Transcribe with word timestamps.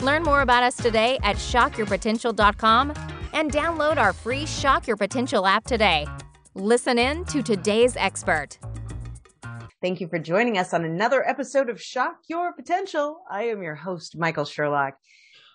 Learn 0.00 0.22
more 0.22 0.42
about 0.42 0.62
us 0.62 0.76
today 0.76 1.18
at 1.22 1.36
shockyourpotential.com 1.36 2.92
and 3.32 3.50
download 3.50 3.96
our 3.96 4.12
free 4.12 4.46
Shock 4.46 4.86
Your 4.86 4.96
Potential 4.96 5.44
app 5.46 5.64
today. 5.64 6.06
Listen 6.54 6.98
in 6.98 7.24
to 7.26 7.42
today's 7.42 7.96
expert. 7.96 8.58
Thank 9.82 10.00
you 10.00 10.08
for 10.08 10.18
joining 10.18 10.56
us 10.58 10.72
on 10.72 10.84
another 10.84 11.28
episode 11.28 11.68
of 11.68 11.80
Shock 11.82 12.16
Your 12.28 12.52
Potential. 12.52 13.20
I 13.30 13.44
am 13.44 13.62
your 13.62 13.74
host, 13.74 14.16
Michael 14.16 14.44
Sherlock. 14.44 14.94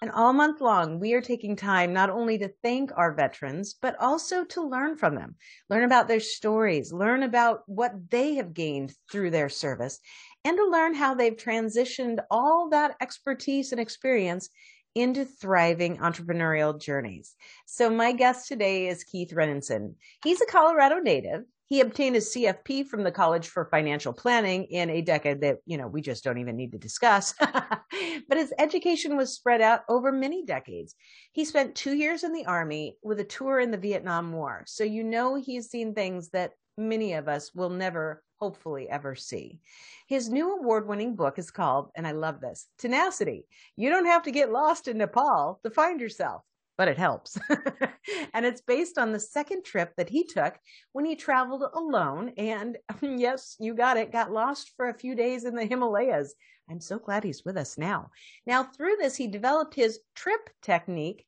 And 0.01 0.11
all 0.11 0.33
month 0.33 0.59
long, 0.59 0.99
we 0.99 1.13
are 1.13 1.21
taking 1.21 1.55
time 1.55 1.93
not 1.93 2.09
only 2.09 2.37
to 2.39 2.51
thank 2.61 2.91
our 2.97 3.13
veterans, 3.13 3.75
but 3.81 3.95
also 4.01 4.43
to 4.43 4.67
learn 4.67 4.97
from 4.97 5.15
them, 5.15 5.35
learn 5.69 5.85
about 5.85 6.09
their 6.09 6.19
stories, 6.19 6.91
learn 6.91 7.23
about 7.23 7.61
what 7.67 7.93
they 8.09 8.35
have 8.35 8.53
gained 8.53 8.93
through 9.09 9.31
their 9.31 9.47
service, 9.47 9.99
and 10.45 10.57
to 10.57 10.69
learn 10.69 10.93
how 10.93 11.13
they've 11.13 11.35
transitioned 11.35 12.19
all 12.29 12.69
that 12.69 12.95
expertise 13.01 13.71
and 13.71 13.79
experience 13.79 14.49
into 14.95 15.25
thriving 15.25 15.97
entrepreneurial 15.97 16.79
journeys. 16.79 17.35
So 17.65 17.89
my 17.89 18.11
guest 18.11 18.47
today 18.47 18.87
is 18.87 19.03
Keith 19.03 19.33
Renenson. 19.33 19.95
He's 20.23 20.41
a 20.41 20.45
Colorado 20.45 20.99
native. 20.99 21.43
He 21.67 21.81
obtained 21.81 22.13
his 22.13 22.31
CFP 22.31 22.85
from 22.87 23.03
the 23.03 23.11
College 23.11 23.47
for 23.47 23.65
Financial 23.65 24.13
Planning 24.13 24.65
in 24.65 24.91
a 24.91 25.01
decade 25.01 25.41
that, 25.41 25.57
you 25.65 25.77
know, 25.77 25.87
we 25.87 26.01
just 26.01 26.23
don't 26.23 26.37
even 26.37 26.55
need 26.55 26.73
to 26.73 26.77
discuss. 26.77 27.33
but 27.39 28.37
his 28.37 28.53
education 28.59 29.17
was 29.17 29.33
spread 29.33 29.61
out 29.61 29.81
over 29.89 30.11
many 30.11 30.45
decades. 30.45 30.93
He 31.31 31.45
spent 31.45 31.73
two 31.73 31.95
years 31.95 32.23
in 32.23 32.33
the 32.33 32.45
Army 32.45 32.97
with 33.01 33.19
a 33.19 33.23
tour 33.23 33.59
in 33.59 33.71
the 33.71 33.77
Vietnam 33.77 34.33
War. 34.33 34.63
So 34.67 34.83
you 34.83 35.03
know 35.03 35.35
he's 35.35 35.71
seen 35.71 35.95
things 35.95 36.29
that 36.29 36.51
many 36.77 37.13
of 37.13 37.27
us 37.27 37.55
will 37.55 37.69
never 37.69 38.21
hopefully 38.43 38.89
ever 38.89 39.15
see. 39.15 39.57
His 40.05 40.29
new 40.29 40.57
award 40.57 40.85
winning 40.85 41.15
book 41.15 41.39
is 41.39 41.49
called, 41.49 41.91
and 41.95 42.05
I 42.05 42.11
love 42.11 42.41
this, 42.41 42.67
Tenacity. 42.77 43.47
You 43.77 43.89
don't 43.89 44.05
have 44.05 44.23
to 44.23 44.31
get 44.31 44.51
lost 44.51 44.89
in 44.89 44.97
Nepal 44.97 45.61
to 45.63 45.69
find 45.69 46.01
yourself, 46.01 46.41
but 46.77 46.89
it 46.89 46.97
helps. 46.97 47.39
and 48.33 48.45
it's 48.45 48.59
based 48.59 48.97
on 48.97 49.13
the 49.13 49.19
second 49.21 49.63
trip 49.63 49.93
that 49.95 50.09
he 50.09 50.25
took 50.25 50.55
when 50.91 51.05
he 51.05 51.15
traveled 51.15 51.63
alone. 51.73 52.33
And 52.37 52.77
yes, 53.01 53.55
you 53.61 53.75
got 53.75 53.95
it, 53.95 54.11
got 54.11 54.29
lost 54.29 54.73
for 54.75 54.89
a 54.89 54.99
few 54.99 55.15
days 55.15 55.45
in 55.45 55.55
the 55.55 55.65
Himalayas. 55.65 56.35
I'm 56.69 56.81
so 56.81 56.99
glad 56.99 57.23
he's 57.23 57.45
with 57.45 57.55
us 57.55 57.77
now. 57.77 58.11
Now, 58.45 58.63
through 58.63 58.97
this, 58.99 59.15
he 59.15 59.27
developed 59.27 59.73
his 59.73 60.01
trip 60.15 60.49
technique 60.61 61.25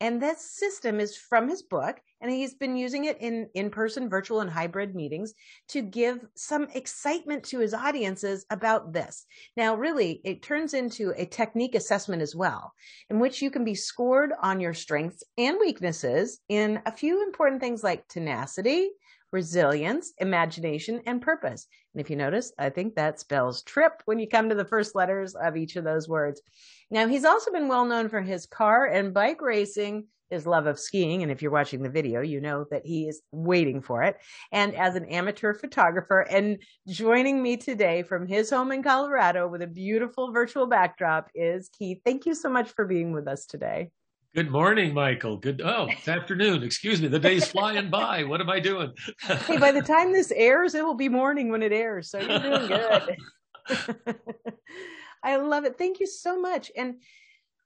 and 0.00 0.22
this 0.22 0.40
system 0.40 1.00
is 1.00 1.16
from 1.16 1.48
his 1.48 1.62
book, 1.62 2.00
and 2.20 2.30
he's 2.30 2.54
been 2.54 2.76
using 2.76 3.04
it 3.04 3.18
in 3.20 3.48
in 3.54 3.70
person, 3.70 4.08
virtual, 4.08 4.40
and 4.40 4.50
hybrid 4.50 4.94
meetings 4.94 5.34
to 5.68 5.82
give 5.82 6.26
some 6.34 6.68
excitement 6.74 7.44
to 7.44 7.58
his 7.60 7.74
audiences 7.74 8.44
about 8.50 8.92
this. 8.92 9.26
Now, 9.56 9.74
really, 9.74 10.20
it 10.24 10.42
turns 10.42 10.74
into 10.74 11.12
a 11.16 11.26
technique 11.26 11.74
assessment 11.74 12.22
as 12.22 12.34
well, 12.34 12.72
in 13.10 13.18
which 13.18 13.42
you 13.42 13.50
can 13.50 13.64
be 13.64 13.74
scored 13.74 14.32
on 14.40 14.60
your 14.60 14.74
strengths 14.74 15.22
and 15.36 15.58
weaknesses 15.60 16.40
in 16.48 16.80
a 16.86 16.92
few 16.92 17.24
important 17.24 17.60
things 17.60 17.82
like 17.82 18.08
tenacity, 18.08 18.90
resilience, 19.32 20.12
imagination, 20.18 21.00
and 21.06 21.20
purpose. 21.22 21.66
And 21.94 22.00
if 22.00 22.10
you 22.10 22.16
notice, 22.16 22.52
I 22.58 22.70
think 22.70 22.94
that 22.94 23.20
spells 23.20 23.62
trip 23.62 24.02
when 24.04 24.18
you 24.18 24.28
come 24.28 24.48
to 24.48 24.54
the 24.54 24.64
first 24.64 24.94
letters 24.94 25.34
of 25.34 25.56
each 25.56 25.76
of 25.76 25.84
those 25.84 26.08
words. 26.08 26.40
Now, 26.90 27.06
he's 27.06 27.24
also 27.24 27.52
been 27.52 27.68
well 27.68 27.84
known 27.84 28.08
for 28.08 28.20
his 28.20 28.46
car 28.46 28.86
and 28.86 29.12
bike 29.12 29.40
racing, 29.42 30.06
his 30.30 30.46
love 30.46 30.66
of 30.66 30.78
skiing. 30.78 31.22
And 31.22 31.32
if 31.32 31.42
you're 31.42 31.50
watching 31.50 31.82
the 31.82 31.90
video, 31.90 32.20
you 32.20 32.40
know 32.40 32.66
that 32.70 32.84
he 32.84 33.08
is 33.08 33.22
waiting 33.32 33.80
for 33.80 34.02
it. 34.02 34.16
And 34.52 34.74
as 34.74 34.94
an 34.94 35.06
amateur 35.06 35.54
photographer 35.54 36.20
and 36.20 36.58
joining 36.86 37.42
me 37.42 37.56
today 37.56 38.02
from 38.02 38.26
his 38.26 38.50
home 38.50 38.72
in 38.72 38.82
Colorado 38.82 39.48
with 39.48 39.62
a 39.62 39.66
beautiful 39.66 40.32
virtual 40.32 40.66
backdrop 40.66 41.28
is 41.34 41.70
Keith. 41.76 42.00
Thank 42.04 42.26
you 42.26 42.34
so 42.34 42.48
much 42.48 42.70
for 42.70 42.86
being 42.86 43.12
with 43.12 43.28
us 43.28 43.46
today. 43.46 43.90
Good 44.34 44.50
morning, 44.50 44.92
Michael. 44.92 45.38
Good. 45.38 45.62
Oh, 45.64 45.86
it's 45.88 46.06
afternoon. 46.06 46.62
Excuse 46.62 47.00
me. 47.00 47.08
The 47.08 47.18
day's 47.18 47.48
flying 47.48 47.88
by. 47.88 48.24
What 48.24 48.42
am 48.42 48.50
I 48.50 48.60
doing? 48.60 48.92
hey, 49.22 49.56
by 49.56 49.72
the 49.72 49.80
time 49.80 50.12
this 50.12 50.30
airs, 50.32 50.74
it 50.74 50.84
will 50.84 50.94
be 50.94 51.08
morning 51.08 51.50
when 51.50 51.62
it 51.62 51.72
airs. 51.72 52.10
So 52.10 52.20
you're 52.20 52.38
doing 52.38 52.66
good. 52.66 53.16
I 55.24 55.36
love 55.36 55.64
it. 55.64 55.78
Thank 55.78 55.98
you 55.98 56.06
so 56.06 56.38
much. 56.38 56.70
And, 56.76 56.96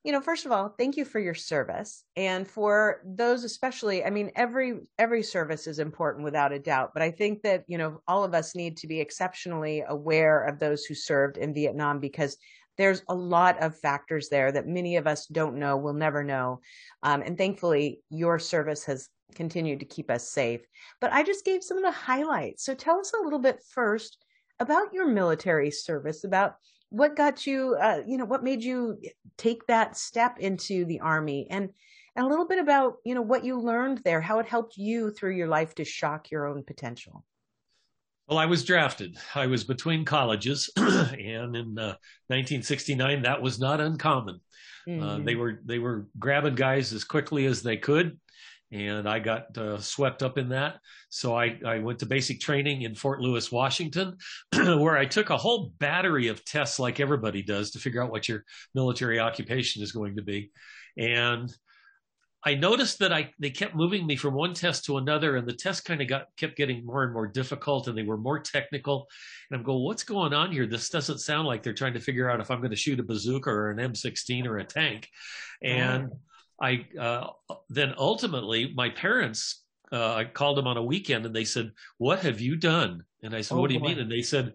you 0.04 0.12
know, 0.12 0.20
first 0.20 0.46
of 0.46 0.52
all, 0.52 0.68
thank 0.78 0.96
you 0.96 1.04
for 1.04 1.18
your 1.18 1.34
service 1.34 2.04
and 2.16 2.46
for 2.46 3.02
those, 3.04 3.42
especially, 3.42 4.04
I 4.04 4.10
mean, 4.10 4.30
every, 4.36 4.82
every 4.98 5.24
service 5.24 5.66
is 5.66 5.80
important 5.80 6.24
without 6.24 6.52
a 6.52 6.60
doubt, 6.60 6.92
but 6.94 7.02
I 7.02 7.10
think 7.10 7.42
that, 7.42 7.64
you 7.66 7.76
know, 7.76 8.00
all 8.06 8.22
of 8.22 8.34
us 8.34 8.54
need 8.54 8.76
to 8.78 8.86
be 8.86 9.00
exceptionally 9.00 9.82
aware 9.88 10.44
of 10.44 10.60
those 10.60 10.84
who 10.84 10.94
served 10.94 11.38
in 11.38 11.52
Vietnam 11.52 11.98
because 11.98 12.36
there's 12.82 13.02
a 13.08 13.14
lot 13.14 13.62
of 13.62 13.78
factors 13.78 14.28
there 14.28 14.50
that 14.50 14.66
many 14.66 14.96
of 14.96 15.06
us 15.06 15.26
don't 15.26 15.56
know, 15.56 15.76
will 15.76 15.94
never 15.94 16.24
know. 16.24 16.60
Um, 17.02 17.22
and 17.22 17.38
thankfully, 17.38 18.00
your 18.10 18.38
service 18.38 18.84
has 18.86 19.08
continued 19.34 19.80
to 19.80 19.86
keep 19.86 20.10
us 20.10 20.28
safe. 20.28 20.60
But 21.00 21.12
I 21.12 21.22
just 21.22 21.44
gave 21.44 21.62
some 21.62 21.78
of 21.78 21.84
the 21.84 21.90
highlights. 21.92 22.64
So 22.64 22.74
tell 22.74 22.98
us 22.98 23.12
a 23.12 23.22
little 23.22 23.38
bit 23.38 23.62
first 23.70 24.18
about 24.60 24.92
your 24.92 25.06
military 25.06 25.70
service, 25.70 26.24
about 26.24 26.56
what 26.90 27.16
got 27.16 27.46
you, 27.46 27.76
uh, 27.80 28.02
you 28.06 28.18
know, 28.18 28.26
what 28.26 28.44
made 28.44 28.62
you 28.62 28.98
take 29.38 29.66
that 29.66 29.96
step 29.96 30.38
into 30.38 30.84
the 30.84 31.00
army 31.00 31.46
and, 31.50 31.70
and 32.14 32.26
a 32.26 32.28
little 32.28 32.46
bit 32.46 32.58
about, 32.58 32.96
you 33.04 33.14
know, 33.14 33.22
what 33.22 33.44
you 33.44 33.58
learned 33.58 34.02
there, 34.04 34.20
how 34.20 34.40
it 34.40 34.46
helped 34.46 34.76
you 34.76 35.10
through 35.10 35.34
your 35.34 35.48
life 35.48 35.74
to 35.76 35.84
shock 35.84 36.30
your 36.30 36.46
own 36.46 36.62
potential. 36.62 37.24
Well, 38.32 38.40
I 38.40 38.46
was 38.46 38.64
drafted. 38.64 39.18
I 39.34 39.46
was 39.46 39.62
between 39.62 40.06
colleges, 40.06 40.70
and 40.78 41.54
in 41.54 41.78
uh, 41.78 42.00
1969, 42.28 43.20
that 43.24 43.42
was 43.42 43.60
not 43.60 43.78
uncommon. 43.78 44.40
Mm-hmm. 44.88 45.02
Uh, 45.02 45.18
they 45.18 45.34
were 45.34 45.60
they 45.66 45.78
were 45.78 46.06
grabbing 46.18 46.54
guys 46.54 46.94
as 46.94 47.04
quickly 47.04 47.44
as 47.44 47.62
they 47.62 47.76
could, 47.76 48.18
and 48.72 49.06
I 49.06 49.18
got 49.18 49.58
uh, 49.58 49.78
swept 49.80 50.22
up 50.22 50.38
in 50.38 50.48
that. 50.48 50.78
So 51.10 51.36
I, 51.36 51.60
I 51.66 51.80
went 51.80 51.98
to 51.98 52.06
basic 52.06 52.40
training 52.40 52.82
in 52.82 52.94
Fort 52.94 53.20
Lewis, 53.20 53.52
Washington, 53.52 54.16
where 54.54 54.96
I 54.96 55.04
took 55.04 55.28
a 55.28 55.36
whole 55.36 55.74
battery 55.78 56.28
of 56.28 56.42
tests, 56.46 56.78
like 56.78 57.00
everybody 57.00 57.42
does, 57.42 57.72
to 57.72 57.78
figure 57.80 58.02
out 58.02 58.10
what 58.10 58.30
your 58.30 58.44
military 58.74 59.20
occupation 59.20 59.82
is 59.82 59.92
going 59.92 60.16
to 60.16 60.22
be, 60.22 60.52
and 60.96 61.54
I 62.44 62.54
noticed 62.54 62.98
that 62.98 63.12
I 63.12 63.32
they 63.38 63.50
kept 63.50 63.76
moving 63.76 64.04
me 64.06 64.16
from 64.16 64.34
one 64.34 64.52
test 64.52 64.84
to 64.86 64.96
another, 64.96 65.36
and 65.36 65.46
the 65.46 65.52
test 65.52 65.84
kind 65.84 66.02
of 66.02 66.08
got 66.08 66.26
kept 66.36 66.56
getting 66.56 66.84
more 66.84 67.04
and 67.04 67.12
more 67.12 67.28
difficult, 67.28 67.86
and 67.86 67.96
they 67.96 68.02
were 68.02 68.16
more 68.16 68.40
technical. 68.40 69.06
And 69.50 69.58
I'm 69.58 69.64
going, 69.64 69.84
what's 69.84 70.02
going 70.02 70.32
on 70.32 70.50
here? 70.50 70.66
This 70.66 70.88
doesn't 70.88 71.18
sound 71.18 71.46
like 71.46 71.62
they're 71.62 71.72
trying 71.72 71.94
to 71.94 72.00
figure 72.00 72.28
out 72.28 72.40
if 72.40 72.50
I'm 72.50 72.58
going 72.58 72.70
to 72.70 72.76
shoot 72.76 72.98
a 72.98 73.04
bazooka 73.04 73.48
or 73.48 73.70
an 73.70 73.78
M16 73.78 74.46
or 74.46 74.58
a 74.58 74.64
tank. 74.64 75.08
And 75.62 76.10
I 76.60 76.86
uh, 76.98 77.28
then 77.70 77.94
ultimately 77.96 78.72
my 78.74 78.90
parents, 78.90 79.62
uh, 79.92 80.14
I 80.14 80.24
called 80.24 80.56
them 80.56 80.66
on 80.66 80.76
a 80.76 80.82
weekend, 80.82 81.26
and 81.26 81.34
they 81.34 81.44
said, 81.44 81.70
"What 81.98 82.20
have 82.20 82.40
you 82.40 82.56
done?" 82.56 83.04
And 83.22 83.36
I 83.36 83.42
said, 83.42 83.54
oh, 83.54 83.60
"What 83.60 83.68
do 83.68 83.74
you 83.74 83.80
boy. 83.80 83.88
mean?" 83.88 83.98
And 84.00 84.10
they 84.10 84.22
said, 84.22 84.54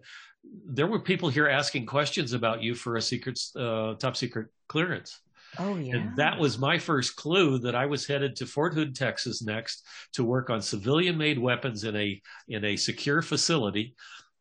"There 0.66 0.86
were 0.86 1.00
people 1.00 1.30
here 1.30 1.48
asking 1.48 1.86
questions 1.86 2.34
about 2.34 2.62
you 2.62 2.74
for 2.74 2.96
a 2.96 3.02
secret, 3.02 3.40
uh, 3.56 3.94
top 3.94 4.16
secret 4.16 4.48
clearance." 4.68 5.20
Oh, 5.58 5.76
yeah. 5.76 5.96
And 5.96 6.16
that 6.16 6.38
was 6.38 6.58
my 6.58 6.78
first 6.78 7.16
clue 7.16 7.58
that 7.60 7.74
I 7.74 7.86
was 7.86 8.06
headed 8.06 8.36
to 8.36 8.46
Fort 8.46 8.74
Hood, 8.74 8.94
Texas 8.94 9.42
next 9.42 9.86
to 10.14 10.24
work 10.24 10.50
on 10.50 10.60
civilian 10.60 11.16
made 11.16 11.38
weapons 11.38 11.84
in 11.84 11.96
a, 11.96 12.20
in 12.48 12.64
a 12.64 12.76
secure 12.76 13.22
facility, 13.22 13.94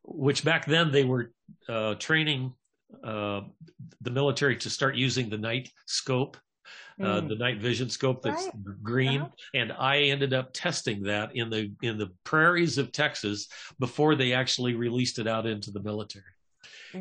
which 0.03 0.43
back 0.43 0.65
then 0.65 0.91
they 0.91 1.03
were 1.03 1.31
uh, 1.69 1.95
training 1.95 2.53
uh, 3.03 3.41
the 4.01 4.11
military 4.11 4.57
to 4.57 4.69
start 4.69 4.95
using 4.95 5.29
the 5.29 5.37
night 5.37 5.69
scope. 5.85 6.37
Uh, 6.99 7.21
mm. 7.21 7.29
the 7.29 7.35
night 7.35 7.61
vision 7.61 7.91
scope 7.91 8.23
that's 8.23 8.45
right. 8.45 8.53
green, 8.81 9.23
and 9.53 9.71
I 9.71 9.99
ended 10.05 10.33
up 10.33 10.49
testing 10.51 11.03
that 11.03 11.35
in 11.35 11.51
the 11.51 11.71
in 11.83 11.99
the 11.99 12.09
prairies 12.23 12.79
of 12.79 12.91
Texas 12.91 13.47
before 13.79 14.15
they 14.15 14.33
actually 14.33 14.73
released 14.73 15.19
it 15.19 15.27
out 15.27 15.45
into 15.45 15.69
the 15.69 15.83
military 15.83 16.25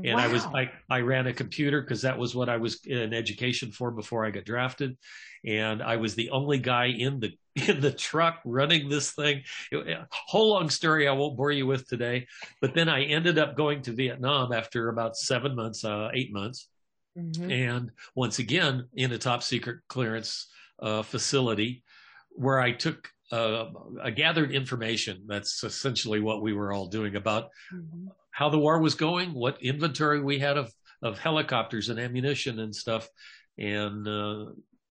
and 0.05 0.15
wow. 0.15 0.25
I 0.25 0.29
was 0.29 0.45
I, 0.47 0.71
I 0.89 1.01
ran 1.01 1.27
a 1.27 1.33
computer 1.33 1.81
because 1.81 2.03
that 2.03 2.19
was 2.19 2.35
what 2.35 2.49
I 2.49 2.57
was 2.57 2.85
in 2.85 3.13
education 3.15 3.71
for 3.71 3.91
before 3.91 4.25
I 4.25 4.31
got 4.31 4.45
drafted, 4.45 4.97
and 5.45 5.83
I 5.83 5.97
was 5.97 6.15
the 6.15 6.31
only 6.31 6.59
guy 6.59 6.87
in 6.87 7.21
the 7.21 7.33
in 7.69 7.81
the 7.81 7.93
truck 7.93 8.41
running 8.45 8.89
this 8.89 9.13
thing. 9.13 9.43
It, 9.73 9.99
whole 10.11 10.51
long 10.51 10.71
story 10.71 11.09
I 11.09 11.13
won't 11.13 11.37
bore 11.37 11.53
you 11.53 11.67
with 11.67 11.87
today, 11.89 12.27
but 12.61 12.75
then 12.75 12.89
I 12.89 13.05
ended 13.05 13.39
up 13.39 13.57
going 13.57 13.83
to 13.83 13.93
Vietnam 13.93 14.53
after 14.53 14.89
about 14.89 15.17
seven 15.17 15.55
months, 15.55 15.85
uh, 15.85 16.11
eight 16.15 16.33
months, 16.33 16.69
mm-hmm. 17.17 17.51
and 17.51 17.91
once 18.15 18.39
again 18.39 18.89
in 18.95 19.13
a 19.13 19.19
top 19.19 19.43
secret 19.43 19.81
clearance 19.89 20.49
uh, 20.81 21.03
facility 21.03 21.83
where 22.31 22.61
I 22.61 22.73
took 22.73 23.11
uh, 23.33 23.67
I 24.03 24.11
gathered 24.11 24.53
information. 24.53 25.25
That's 25.27 25.65
essentially 25.65 26.21
what 26.21 26.43
we 26.43 26.53
were 26.53 26.73
all 26.73 26.87
doing 26.87 27.17
about 27.17 27.51
mm-hmm. 27.75 28.09
How 28.37 28.51
the 28.51 28.59
war 28.59 28.79
was 28.79 28.95
going, 28.95 29.33
what 29.33 29.63
inventory 29.63 30.21
we 30.21 30.39
had 30.39 30.59
of 30.59 30.71
of 31.03 31.19
helicopters 31.19 31.89
and 31.89 31.99
ammunition 31.99 32.59
and 32.61 32.75
stuff, 32.75 33.09
and 33.57 34.07
uh, 34.07 34.45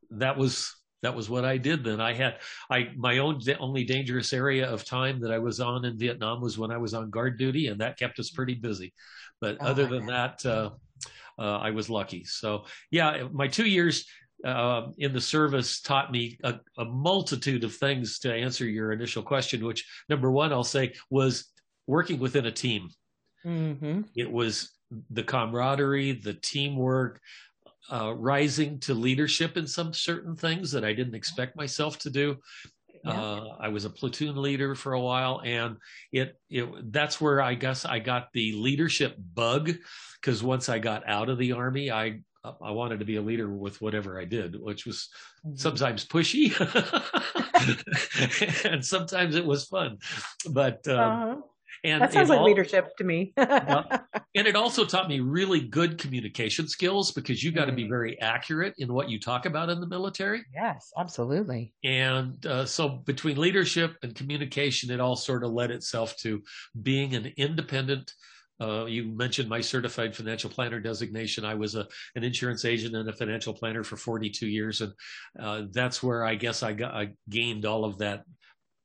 that 0.09 0.35
was 0.35 0.73
that 1.03 1.15
was 1.15 1.29
what 1.29 1.45
I 1.45 1.57
did 1.57 1.83
then. 1.83 2.01
I 2.01 2.13
had 2.13 2.39
I 2.71 2.87
my 2.97 3.19
own 3.19 3.39
only 3.59 3.83
dangerous 3.83 4.33
area 4.33 4.67
of 4.67 4.83
time 4.83 5.21
that 5.21 5.31
I 5.31 5.37
was 5.37 5.59
on 5.59 5.85
in 5.85 5.95
Vietnam 5.95 6.41
was 6.41 6.57
when 6.57 6.71
I 6.71 6.77
was 6.77 6.95
on 6.95 7.11
guard 7.11 7.37
duty, 7.37 7.67
and 7.67 7.79
that 7.81 7.99
kept 7.99 8.17
us 8.17 8.31
pretty 8.31 8.55
busy. 8.55 8.95
But 9.39 9.57
oh, 9.61 9.67
other 9.67 9.85
than 9.85 10.07
that, 10.07 10.43
uh, 10.43 10.71
uh, 11.37 11.59
I 11.59 11.69
was 11.69 11.87
lucky. 11.87 12.23
So 12.23 12.65
yeah, 12.89 13.27
my 13.31 13.47
two 13.47 13.67
years 13.67 14.07
uh, 14.43 14.87
in 14.97 15.13
the 15.13 15.21
service 15.21 15.81
taught 15.81 16.11
me 16.11 16.39
a, 16.43 16.55
a, 16.79 16.85
multitude 16.85 17.63
of 17.63 17.75
things 17.75 18.17
to 18.19 18.33
answer 18.33 18.65
your 18.65 18.91
initial 18.91 19.21
question. 19.21 19.63
Which 19.63 19.85
number 20.09 20.31
one, 20.31 20.51
I'll 20.51 20.63
say 20.63 20.93
was 21.11 21.51
working 21.85 22.17
within 22.17 22.47
a 22.47 22.51
team. 22.51 22.89
Mm-hmm. 23.45 24.01
It 24.15 24.31
was 24.31 24.71
the 25.09 25.23
camaraderie, 25.23 26.13
the 26.13 26.33
teamwork, 26.33 27.19
uh, 27.91 28.13
rising 28.15 28.79
to 28.79 28.93
leadership 28.93 29.57
in 29.57 29.67
some 29.67 29.93
certain 29.93 30.35
things 30.35 30.71
that 30.71 30.83
I 30.83 30.93
didn't 30.93 31.15
expect 31.15 31.55
myself 31.55 31.99
to 31.99 32.09
do. 32.09 32.37
Yeah. 33.03 33.21
Uh, 33.21 33.55
I 33.59 33.67
was 33.67 33.85
a 33.85 33.89
platoon 33.89 34.41
leader 34.41 34.73
for 34.73 34.93
a 34.93 35.01
while, 35.01 35.41
and 35.43 35.77
it 36.11 36.39
it 36.49 36.91
that's 36.91 37.21
where 37.21 37.39
I 37.39 37.53
guess 37.53 37.85
I 37.85 37.99
got 37.99 38.29
the 38.33 38.53
leadership 38.53 39.15
bug 39.35 39.71
because 40.19 40.41
once 40.41 40.69
I 40.69 40.79
got 40.79 41.07
out 41.07 41.29
of 41.29 41.37
the 41.37 41.51
army, 41.51 41.91
I 41.91 42.21
I 42.43 42.71
wanted 42.71 42.99
to 42.99 43.05
be 43.05 43.17
a 43.17 43.21
leader 43.21 43.47
with 43.47 43.79
whatever 43.79 44.19
I 44.19 44.25
did, 44.25 44.59
which 44.59 44.87
was 44.87 45.09
mm-hmm. 45.45 45.55
sometimes 45.55 46.05
pushy, 46.05 46.49
and 48.71 48.83
sometimes 48.83 49.35
it 49.35 49.45
was 49.45 49.65
fun. 49.65 49.99
But 50.49 50.87
um, 50.87 50.99
uh-huh. 50.99 51.35
And 51.85 52.01
that 52.01 52.11
sounds 52.11 52.29
like 52.29 52.39
all, 52.39 52.45
leadership 52.45 52.95
to 52.97 53.03
me. 53.03 53.31
yeah. 53.37 53.83
And 54.35 54.47
it 54.47 54.55
also 54.55 54.85
taught 54.85 55.07
me 55.07 55.19
really 55.19 55.61
good 55.61 55.99
communication 55.99 56.67
skills 56.67 57.11
because 57.11 57.43
you 57.43 57.51
got 57.51 57.65
to 57.65 57.71
be 57.71 57.85
mm. 57.85 57.89
very 57.89 58.19
accurate 58.21 58.73
in 58.79 58.91
what 58.91 59.09
you 59.09 59.19
talk 59.19 59.45
about 59.45 59.69
in 59.69 59.79
the 59.79 59.87
military. 59.87 60.43
Yes, 60.53 60.91
absolutely. 60.97 61.73
And 61.83 62.43
uh, 62.45 62.65
so 62.65 62.89
between 62.89 63.37
leadership 63.37 63.95
and 64.01 64.15
communication, 64.15 64.89
it 64.89 64.99
all 64.99 65.15
sort 65.15 65.43
of 65.43 65.51
led 65.51 65.69
itself 65.69 66.17
to 66.17 66.41
being 66.81 67.13
an 67.13 67.31
independent. 67.37 68.11
Uh, 68.59 68.85
you 68.85 69.03
mentioned 69.15 69.49
my 69.49 69.61
certified 69.61 70.15
financial 70.15 70.49
planner 70.49 70.79
designation. 70.79 71.45
I 71.45 71.53
was 71.53 71.75
a 71.75 71.87
an 72.15 72.23
insurance 72.23 72.65
agent 72.65 72.95
and 72.95 73.07
a 73.07 73.13
financial 73.13 73.53
planner 73.53 73.83
for 73.83 73.97
42 73.97 74.47
years, 74.47 74.81
and 74.81 74.93
uh, 75.39 75.63
that's 75.71 76.01
where 76.01 76.23
I 76.23 76.35
guess 76.35 76.63
I 76.63 76.71
got 76.71 76.93
I 76.93 77.09
gained 77.29 77.65
all 77.65 77.83
of 77.83 77.97
that 77.97 78.23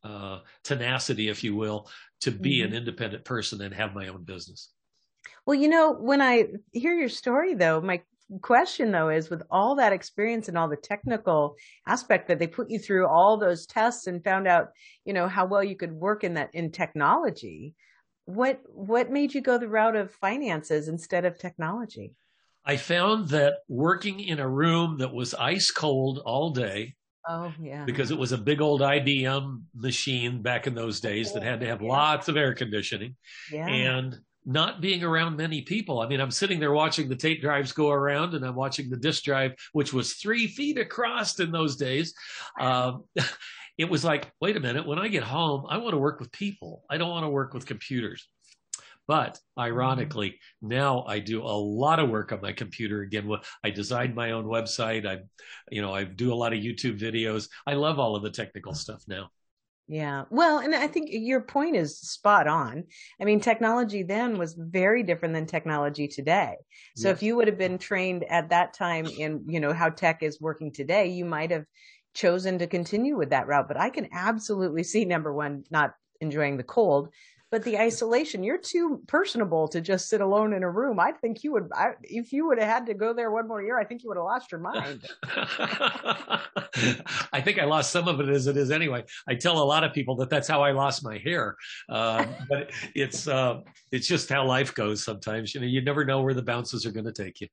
uh, 0.05 0.41
tenacity, 0.64 1.29
if 1.29 1.44
you 1.44 1.55
will, 1.55 1.88
to 2.23 2.31
be 2.31 2.58
mm-hmm. 2.58 2.73
an 2.73 2.79
independent 2.79 3.25
person 3.25 3.61
and 3.62 3.75
have 3.75 3.94
my 3.94 4.08
own 4.08 4.25
business. 4.25 4.70
Well, 5.47 5.56
you 5.56 5.69
know, 5.69 5.93
when 5.93 6.20
I 6.20 6.47
hear 6.73 6.94
your 6.94 7.08
story, 7.08 7.55
though, 7.55 7.81
my 7.81 8.02
question 8.43 8.93
though 8.93 9.08
is 9.08 9.29
with 9.29 9.43
all 9.50 9.75
that 9.75 9.93
experience 9.93 10.49
and 10.49 10.56
all 10.56 10.69
the 10.69 10.76
technical 10.76 11.56
aspect 11.87 12.29
that 12.29 12.38
they 12.38 12.47
put 12.47 12.70
you 12.70 12.79
through 12.79 13.06
all 13.08 13.37
those 13.37 13.67
tests 13.67 14.06
and 14.06 14.23
found 14.23 14.47
out 14.47 14.69
you 15.05 15.12
know 15.12 15.26
how 15.26 15.44
well 15.44 15.64
you 15.64 15.76
could 15.76 15.93
work 15.93 16.23
in 16.23 16.35
that 16.35 16.49
in 16.55 16.70
technology 16.70 17.75
what 18.26 18.61
what 18.69 19.11
made 19.11 19.35
you 19.35 19.41
go 19.41 19.58
the 19.58 19.69
route 19.69 19.97
of 19.97 20.12
finances 20.12 20.87
instead 20.87 21.25
of 21.25 21.38
technology 21.38 22.14
i 22.64 22.76
found 22.76 23.29
that 23.29 23.55
working 23.69 24.20
in 24.20 24.38
a 24.38 24.49
room 24.49 24.99
that 24.99 25.12
was 25.12 25.35
ice 25.35 25.73
cold 25.73 26.20
all 26.25 26.50
day 26.50 26.94
Oh, 27.28 27.52
yeah. 27.61 27.84
Because 27.84 28.11
it 28.11 28.19
was 28.19 28.32
a 28.32 28.38
big 28.38 28.61
old 28.61 28.81
IBM 28.81 29.62
machine 29.75 30.43
back 30.43 30.67
in 30.67 30.75
those 30.75 31.00
days 31.00 31.32
that 31.32 31.43
had 31.43 31.61
to 31.61 31.67
have 31.67 31.82
yeah. 31.82 31.88
lots 31.88 32.28
of 32.28 32.37
air 32.37 32.55
conditioning. 32.55 33.17
Yeah. 33.52 33.67
And 33.67 34.19
not 34.46 34.81
being 34.81 35.05
around 35.05 35.37
many 35.37 35.62
people. 35.62 36.00
I 36.00 36.08
mean, 36.08 36.20
I'm 36.20 36.31
sitting 36.31 36.61
there 36.61 36.72
watching 36.72 37.08
the 37.08 37.17
tape 37.17 37.43
drives 37.43 37.72
go 37.72 37.90
around 37.90 38.34
and 38.34 38.44
I'm 38.44 38.55
watching 38.55 38.88
the 38.88 38.96
disk 38.96 39.25
drive, 39.25 39.52
which 39.72 39.93
was 39.93 40.14
three 40.14 40.46
feet 40.46 40.78
across 40.78 41.38
in 41.40 41.52
those 41.52 41.76
days. 41.76 42.14
Um, 42.58 43.05
it 43.78 43.88
was 43.88 44.05
like, 44.05 44.31
wait 44.40 44.56
a 44.56 44.61
minute, 44.61 44.87
when 44.87 44.99
I 44.99 45.08
get 45.08 45.23
home, 45.23 45.66
I 45.69 45.76
want 45.76 45.93
to 45.93 45.99
work 45.99 46.20
with 46.20 46.32
people. 46.32 46.84
I 46.90 46.96
don't 46.96 47.11
want 47.11 47.25
to 47.25 47.31
work 47.31 47.55
with 47.55 47.66
computers. 47.66 48.28
But 49.11 49.35
mm-hmm. 49.35 49.62
ironically, 49.62 50.39
now 50.62 51.03
I 51.03 51.19
do 51.19 51.43
a 51.43 51.59
lot 51.81 51.99
of 51.99 52.11
work 52.11 52.31
on 52.31 52.41
my 52.41 52.53
computer 52.53 53.01
again. 53.01 53.29
I 53.65 53.71
designed 53.71 54.15
my 54.15 54.31
own 54.31 54.45
website. 54.45 55.05
I, 55.05 55.19
you 55.69 55.83
know, 55.83 55.93
I 55.93 56.05
do 56.05 56.33
a 56.33 56.37
lot 56.37 56.53
of 56.53 56.61
YouTube 56.61 57.01
videos. 57.01 57.49
I 57.67 57.75
love 57.75 57.99
all 57.99 58.15
of 58.15 58.23
the 58.23 58.31
technical 58.31 58.73
stuff 58.73 59.03
now. 59.09 59.31
Yeah. 59.89 60.27
Well, 60.31 60.61
and 60.61 60.77
I 60.77 60.87
think 60.87 61.09
your 61.11 61.41
point 61.41 61.75
is 61.75 61.99
spot 61.99 62.47
on. 62.47 62.85
I 63.21 63.25
mean, 63.25 63.41
technology 63.41 64.05
then 64.05 64.39
was 64.39 64.55
very 64.57 65.03
different 65.03 65.35
than 65.35 65.47
technology 65.47 66.07
today. 66.07 66.55
So 66.97 67.09
yes. 67.09 67.17
if 67.17 67.23
you 67.25 67.35
would 67.35 67.49
have 67.49 67.59
been 67.59 67.79
trained 67.79 68.23
at 68.23 68.51
that 68.51 68.75
time 68.75 69.07
in, 69.07 69.43
you 69.49 69.59
know, 69.59 69.73
how 69.73 69.89
tech 69.89 70.23
is 70.23 70.41
working 70.41 70.71
today, 70.71 71.09
you 71.09 71.25
might 71.25 71.51
have 71.51 71.65
chosen 72.15 72.61
to 72.61 72.69
continue 72.69 73.17
with 73.17 73.31
that 73.31 73.49
route. 73.49 73.67
But 73.67 73.81
I 73.81 73.91
can 73.91 74.07
absolutely 74.12 74.85
see 74.85 75.05
number 75.05 75.35
one, 75.35 75.65
not 75.69 75.95
enjoying 76.21 76.57
the 76.57 76.62
cold, 76.62 77.09
but 77.50 77.64
the 77.64 77.79
isolation 77.79 78.43
you're 78.43 78.58
too 78.58 79.02
personable 79.06 79.69
to 79.69 79.81
just 79.81 80.08
sit 80.08 80.20
alone 80.20 80.52
in 80.52 80.62
a 80.62 80.70
room. 80.70 81.00
I 81.00 81.12
think 81.12 81.43
you 81.43 81.52
would 81.52 81.70
I, 81.75 81.93
if 82.02 82.32
you 82.32 82.47
would 82.47 82.58
have 82.58 82.69
had 82.69 82.87
to 82.87 82.94
go 82.94 83.12
there 83.12 83.31
one 83.31 83.49
more 83.49 83.62
year 83.62 83.79
i 83.79 83.85
think 83.85 84.02
you 84.02 84.08
would 84.08 84.17
have 84.17 84.25
lost 84.25 84.52
your 84.52 84.61
mind. 84.61 85.06
I 87.32 87.41
think 87.41 87.58
i 87.58 87.64
lost 87.64 87.91
some 87.91 88.08
of 88.08 88.20
it 88.20 88.29
as 88.29 88.47
it 88.47 88.56
is 88.56 88.70
anyway. 88.70 89.05
I 89.29 89.35
tell 89.35 89.62
a 89.62 89.64
lot 89.64 89.85
of 89.85 89.93
people 89.93 90.17
that 90.17 90.31
that's 90.31 90.49
how 90.49 90.62
i 90.62 90.70
lost 90.70 91.05
my 91.05 91.19
hair. 91.19 91.56
Uh, 91.88 92.26
but 92.49 92.70
it's 92.94 93.26
uh, 93.26 93.61
it's 93.93 94.06
just 94.06 94.29
how 94.29 94.44
life 94.44 94.75
goes 94.75 95.05
sometimes. 95.05 95.55
You 95.55 95.61
know 95.61 95.67
you 95.67 95.82
never 95.82 96.05
know 96.05 96.23
where 96.23 96.35
the 96.35 96.43
bounces 96.43 96.87
are 96.87 96.93
going 96.93 97.06
to 97.06 97.12
take 97.12 97.41
you 97.41 97.49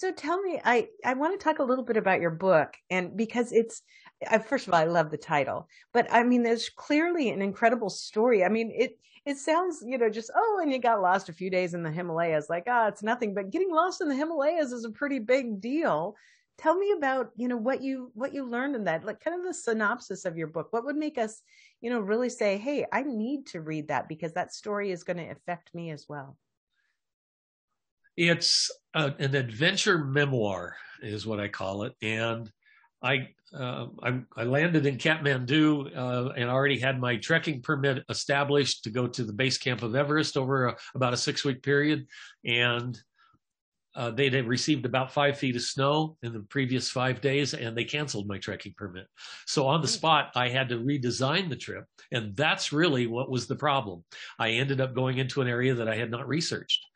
so 0.00 0.10
tell 0.10 0.40
me, 0.40 0.58
I, 0.64 0.88
I 1.04 1.12
want 1.12 1.38
to 1.38 1.44
talk 1.44 1.58
a 1.58 1.62
little 1.62 1.84
bit 1.84 1.98
about 1.98 2.22
your 2.22 2.30
book 2.30 2.72
and 2.88 3.14
because 3.18 3.52
it's, 3.52 3.82
I, 4.26 4.38
first 4.38 4.66
of 4.66 4.72
all, 4.72 4.80
I 4.80 4.84
love 4.84 5.10
the 5.10 5.18
title, 5.18 5.68
but 5.92 6.10
I 6.10 6.22
mean, 6.22 6.42
there's 6.42 6.70
clearly 6.70 7.28
an 7.28 7.42
incredible 7.42 7.90
story. 7.90 8.42
I 8.42 8.48
mean, 8.48 8.72
it, 8.74 8.98
it 9.26 9.36
sounds, 9.36 9.84
you 9.86 9.98
know, 9.98 10.08
just, 10.08 10.30
oh, 10.34 10.60
and 10.62 10.72
you 10.72 10.78
got 10.78 11.02
lost 11.02 11.28
a 11.28 11.34
few 11.34 11.50
days 11.50 11.74
in 11.74 11.82
the 11.82 11.90
Himalayas, 11.90 12.48
like, 12.48 12.64
ah, 12.66 12.84
oh, 12.84 12.88
it's 12.88 13.02
nothing, 13.02 13.34
but 13.34 13.50
getting 13.50 13.70
lost 13.70 14.00
in 14.00 14.08
the 14.08 14.16
Himalayas 14.16 14.72
is 14.72 14.86
a 14.86 14.90
pretty 14.90 15.18
big 15.18 15.60
deal. 15.60 16.16
Tell 16.56 16.78
me 16.78 16.92
about, 16.92 17.28
you 17.36 17.48
know, 17.48 17.58
what 17.58 17.82
you, 17.82 18.10
what 18.14 18.32
you 18.32 18.48
learned 18.48 18.76
in 18.76 18.84
that, 18.84 19.04
like 19.04 19.20
kind 19.20 19.38
of 19.38 19.44
the 19.44 19.52
synopsis 19.52 20.24
of 20.24 20.38
your 20.38 20.46
book. 20.46 20.68
What 20.70 20.86
would 20.86 20.96
make 20.96 21.18
us, 21.18 21.42
you 21.82 21.90
know, 21.90 22.00
really 22.00 22.30
say, 22.30 22.56
Hey, 22.56 22.86
I 22.90 23.02
need 23.02 23.48
to 23.48 23.60
read 23.60 23.88
that 23.88 24.08
because 24.08 24.32
that 24.32 24.54
story 24.54 24.92
is 24.92 25.04
going 25.04 25.18
to 25.18 25.28
affect 25.28 25.74
me 25.74 25.90
as 25.90 26.06
well. 26.08 26.38
It's 28.20 28.70
a, 28.92 29.14
an 29.18 29.34
adventure 29.34 29.96
memoir, 29.96 30.76
is 31.00 31.26
what 31.26 31.40
I 31.40 31.48
call 31.48 31.84
it, 31.84 31.94
and 32.02 32.52
I 33.02 33.28
uh, 33.58 33.86
I, 34.02 34.20
I, 34.36 34.44
landed 34.44 34.84
in 34.84 34.98
Kathmandu 34.98 35.96
uh, 35.96 36.32
and 36.36 36.50
already 36.50 36.78
had 36.78 37.00
my 37.00 37.16
trekking 37.16 37.62
permit 37.62 38.04
established 38.10 38.84
to 38.84 38.90
go 38.90 39.08
to 39.08 39.24
the 39.24 39.32
base 39.32 39.56
camp 39.56 39.82
of 39.82 39.96
Everest 39.96 40.36
over 40.36 40.66
a, 40.66 40.76
about 40.94 41.14
a 41.14 41.16
six 41.16 41.46
week 41.46 41.62
period, 41.62 42.06
and 42.44 43.00
uh, 43.94 44.10
they'd 44.10 44.34
received 44.46 44.86
about 44.86 45.12
five 45.12 45.36
feet 45.36 45.56
of 45.56 45.62
snow 45.62 46.16
in 46.22 46.32
the 46.32 46.40
previous 46.40 46.88
five 46.88 47.20
days 47.20 47.54
and 47.54 47.76
they 47.76 47.84
canceled 47.84 48.28
my 48.28 48.38
trekking 48.38 48.74
permit. 48.76 49.06
So 49.46 49.66
on 49.66 49.80
the 49.80 49.88
hmm. 49.88 49.92
spot, 49.92 50.30
I 50.34 50.48
had 50.48 50.68
to 50.68 50.76
redesign 50.76 51.48
the 51.48 51.56
trip. 51.56 51.84
And 52.12 52.36
that's 52.36 52.72
really 52.72 53.06
what 53.06 53.30
was 53.30 53.46
the 53.46 53.56
problem. 53.56 54.04
I 54.38 54.50
ended 54.50 54.80
up 54.80 54.94
going 54.94 55.18
into 55.18 55.40
an 55.40 55.48
area 55.48 55.74
that 55.74 55.88
I 55.88 55.96
had 55.96 56.10
not 56.10 56.28
researched. 56.28 56.86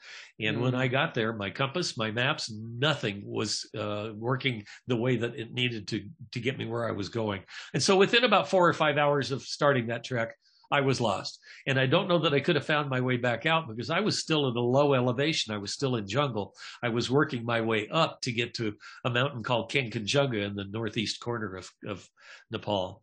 And 0.41 0.59
mm. 0.59 0.63
when 0.63 0.75
I 0.75 0.87
hmm. 0.87 0.93
got 0.93 1.15
there, 1.15 1.33
my 1.33 1.51
compass, 1.51 1.97
my 1.97 2.11
maps, 2.11 2.51
nothing 2.51 3.23
was 3.25 3.69
uh, 3.79 4.11
working 4.17 4.65
the 4.87 4.97
way 4.97 5.17
that 5.17 5.37
it 5.37 5.53
needed 5.53 5.87
to 5.89 6.05
to 6.33 6.41
get 6.41 6.59
me 6.59 6.67
where 6.67 6.89
I 6.89 6.93
was 6.93 7.09
going. 7.09 7.43
And 7.73 7.83
so 7.83 7.97
within 7.97 8.25
about 8.25 8.49
four 8.49 8.69
or 8.69 8.73
five 8.73 8.99
hours 8.99 9.31
of 9.31 9.43
starting 9.43 9.87
that 9.89 10.03
trek, 10.03 10.35
I 10.71 10.81
was 10.81 11.01
lost. 11.01 11.39
And 11.67 11.79
I 11.79 11.87
don't 11.87 12.09
know 12.09 12.19
that 12.19 12.35
I 12.35 12.41
could 12.41 12.57
have 12.57 12.67
found 12.67 12.91
my 12.91 13.01
way 13.01 13.17
back 13.17 13.47
out 13.47 13.69
because 13.69 13.91
I 13.91 14.01
was 14.01 14.19
still 14.19 14.49
in 14.49 14.57
a 14.57 14.61
low 14.61 14.95
elevation. 14.95 15.55
I 15.55 15.59
was 15.59 15.73
still 15.73 15.97
in 15.97 16.09
jungle. 16.09 16.55
I 16.83 16.89
was 16.89 17.11
working 17.11 17.45
my 17.45 17.61
way 17.61 17.89
up 17.89 18.21
to 18.23 18.33
get 18.33 18.55
to 18.55 18.75
a 19.05 19.11
mountain 19.11 19.43
called 19.43 19.71
Kanchenjunga 19.71 20.45
in 20.45 20.57
the 20.57 20.65
northeast 20.65 21.21
corner 21.21 21.55
of, 21.55 21.71
of 21.87 22.09
Nepal. 22.51 23.03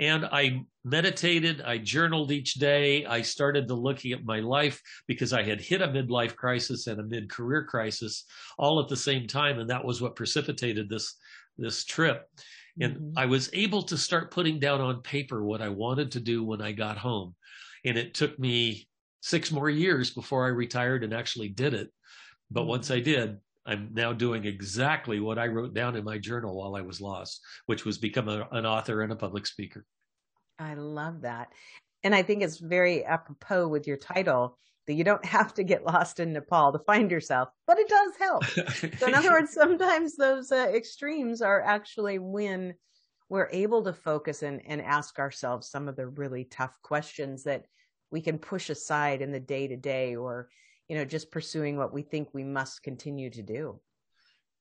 And 0.00 0.26
I 0.26 0.60
meditated, 0.84 1.60
I 1.62 1.78
journaled 1.78 2.30
each 2.30 2.54
day. 2.54 3.04
I 3.04 3.20
started 3.22 3.66
to 3.68 3.74
looking 3.74 4.12
at 4.12 4.24
my 4.24 4.38
life 4.38 4.80
because 5.08 5.32
I 5.32 5.42
had 5.42 5.60
hit 5.60 5.82
a 5.82 5.88
midlife 5.88 6.36
crisis 6.36 6.86
and 6.86 7.00
a 7.00 7.04
mid 7.04 7.28
career 7.28 7.64
crisis 7.64 8.24
all 8.58 8.80
at 8.80 8.88
the 8.88 8.96
same 8.96 9.26
time. 9.26 9.58
And 9.58 9.68
that 9.70 9.84
was 9.84 10.00
what 10.00 10.14
precipitated 10.14 10.88
this, 10.88 11.16
this 11.56 11.84
trip. 11.84 12.28
And 12.80 12.96
mm-hmm. 12.96 13.18
I 13.18 13.26
was 13.26 13.50
able 13.52 13.82
to 13.82 13.98
start 13.98 14.30
putting 14.30 14.60
down 14.60 14.80
on 14.80 15.02
paper 15.02 15.44
what 15.44 15.60
I 15.60 15.68
wanted 15.68 16.12
to 16.12 16.20
do 16.20 16.44
when 16.44 16.62
I 16.62 16.72
got 16.72 16.96
home. 16.96 17.34
And 17.84 17.98
it 17.98 18.14
took 18.14 18.38
me 18.38 18.88
six 19.20 19.50
more 19.50 19.68
years 19.68 20.10
before 20.10 20.44
I 20.44 20.50
retired 20.50 21.02
and 21.02 21.12
actually 21.12 21.48
did 21.48 21.74
it. 21.74 21.90
But 22.52 22.60
mm-hmm. 22.60 22.70
once 22.70 22.90
I 22.92 23.00
did, 23.00 23.38
I'm 23.68 23.90
now 23.92 24.14
doing 24.14 24.46
exactly 24.46 25.20
what 25.20 25.38
I 25.38 25.46
wrote 25.46 25.74
down 25.74 25.94
in 25.94 26.02
my 26.02 26.16
journal 26.16 26.56
while 26.56 26.74
I 26.74 26.80
was 26.80 27.02
lost, 27.02 27.40
which 27.66 27.84
was 27.84 27.98
become 27.98 28.28
a, 28.28 28.48
an 28.50 28.64
author 28.64 29.02
and 29.02 29.12
a 29.12 29.16
public 29.16 29.46
speaker. 29.46 29.84
I 30.58 30.74
love 30.74 31.20
that. 31.20 31.48
And 32.02 32.14
I 32.14 32.22
think 32.22 32.42
it's 32.42 32.58
very 32.58 33.04
apropos 33.04 33.68
with 33.68 33.86
your 33.86 33.98
title 33.98 34.56
that 34.86 34.94
you 34.94 35.04
don't 35.04 35.24
have 35.36 35.52
to 35.54 35.62
get 35.62 35.84
lost 35.84 36.18
in 36.18 36.32
Nepal 36.32 36.72
to 36.72 36.78
find 36.78 37.10
yourself, 37.10 37.50
but 37.66 37.78
it 37.78 37.88
does 37.88 38.12
help. 38.18 38.44
so, 38.98 39.06
in 39.06 39.14
other 39.14 39.30
words, 39.32 39.52
sometimes 39.52 40.16
those 40.16 40.50
uh, 40.50 40.70
extremes 40.74 41.42
are 41.42 41.60
actually 41.60 42.18
when 42.18 42.74
we're 43.28 43.50
able 43.52 43.84
to 43.84 43.92
focus 43.92 44.42
and, 44.42 44.62
and 44.66 44.80
ask 44.80 45.18
ourselves 45.18 45.68
some 45.68 45.88
of 45.88 45.96
the 45.96 46.06
really 46.06 46.44
tough 46.44 46.74
questions 46.82 47.44
that 47.44 47.66
we 48.10 48.22
can 48.22 48.38
push 48.38 48.70
aside 48.70 49.20
in 49.20 49.30
the 49.30 49.40
day 49.40 49.68
to 49.68 49.76
day 49.76 50.16
or, 50.16 50.48
you 50.88 50.96
know, 50.96 51.04
just 51.04 51.30
pursuing 51.30 51.76
what 51.76 51.92
we 51.92 52.02
think 52.02 52.28
we 52.32 52.44
must 52.44 52.82
continue 52.82 53.30
to 53.30 53.42
do. 53.42 53.80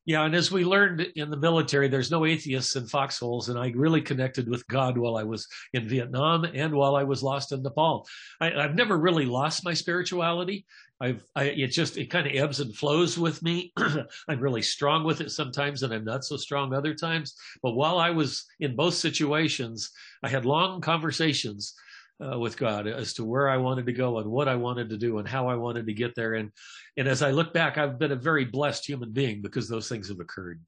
Yeah, 0.07 0.23
and 0.23 0.33
as 0.35 0.49
we 0.49 0.63
learned 0.63 1.01
in 1.17 1.29
the 1.29 1.35
military, 1.35 1.89
there's 1.89 2.11
no 2.11 2.25
atheists 2.25 2.77
in 2.77 2.87
foxholes, 2.87 3.49
and 3.49 3.59
I 3.59 3.73
really 3.75 3.99
connected 3.99 4.47
with 4.47 4.65
God 4.67 4.97
while 4.97 5.17
I 5.17 5.23
was 5.23 5.45
in 5.73 5.89
Vietnam 5.89 6.45
and 6.45 6.73
while 6.73 6.95
I 6.95 7.03
was 7.03 7.21
lost 7.21 7.51
in 7.51 7.61
Nepal. 7.61 8.07
I, 8.39 8.51
have 8.51 8.73
never 8.73 8.97
really 8.97 9.25
lost 9.25 9.65
my 9.65 9.73
spirituality. 9.73 10.65
I've, 11.01 11.25
I, 11.35 11.43
it 11.43 11.67
just, 11.67 11.97
it 11.97 12.09
kind 12.09 12.25
of 12.25 12.33
ebbs 12.33 12.61
and 12.61 12.73
flows 12.73 13.17
with 13.17 13.43
me. 13.43 13.73
I'm 14.29 14.39
really 14.39 14.61
strong 14.61 15.03
with 15.03 15.19
it 15.19 15.31
sometimes, 15.31 15.83
and 15.83 15.93
I'm 15.93 16.05
not 16.05 16.23
so 16.23 16.37
strong 16.37 16.73
other 16.73 16.93
times. 16.93 17.35
But 17.61 17.73
while 17.73 17.99
I 17.99 18.11
was 18.11 18.45
in 18.61 18.77
both 18.77 18.93
situations, 18.93 19.91
I 20.23 20.29
had 20.29 20.45
long 20.45 20.79
conversations 20.79 21.73
uh, 22.19 22.39
with 22.39 22.57
God 22.57 22.87
as 22.87 23.13
to 23.13 23.25
where 23.25 23.49
I 23.49 23.57
wanted 23.57 23.85
to 23.85 23.93
go 23.93 24.17
and 24.19 24.29
what 24.29 24.47
I 24.47 24.55
wanted 24.55 24.89
to 24.89 24.97
do 24.97 25.19
and 25.19 25.27
how 25.27 25.47
I 25.47 25.55
wanted 25.55 25.85
to 25.87 25.93
get 25.93 26.15
there. 26.15 26.33
And 26.33 26.51
and 26.97 27.07
as 27.07 27.21
I 27.21 27.31
look 27.31 27.53
back, 27.53 27.77
I've 27.77 27.99
been 27.99 28.11
a 28.11 28.15
very 28.15 28.45
blessed 28.45 28.87
human 28.87 29.11
being 29.11 29.41
because 29.41 29.67
those 29.67 29.89
things 29.89 30.09
have 30.09 30.19
occurred. 30.19 30.61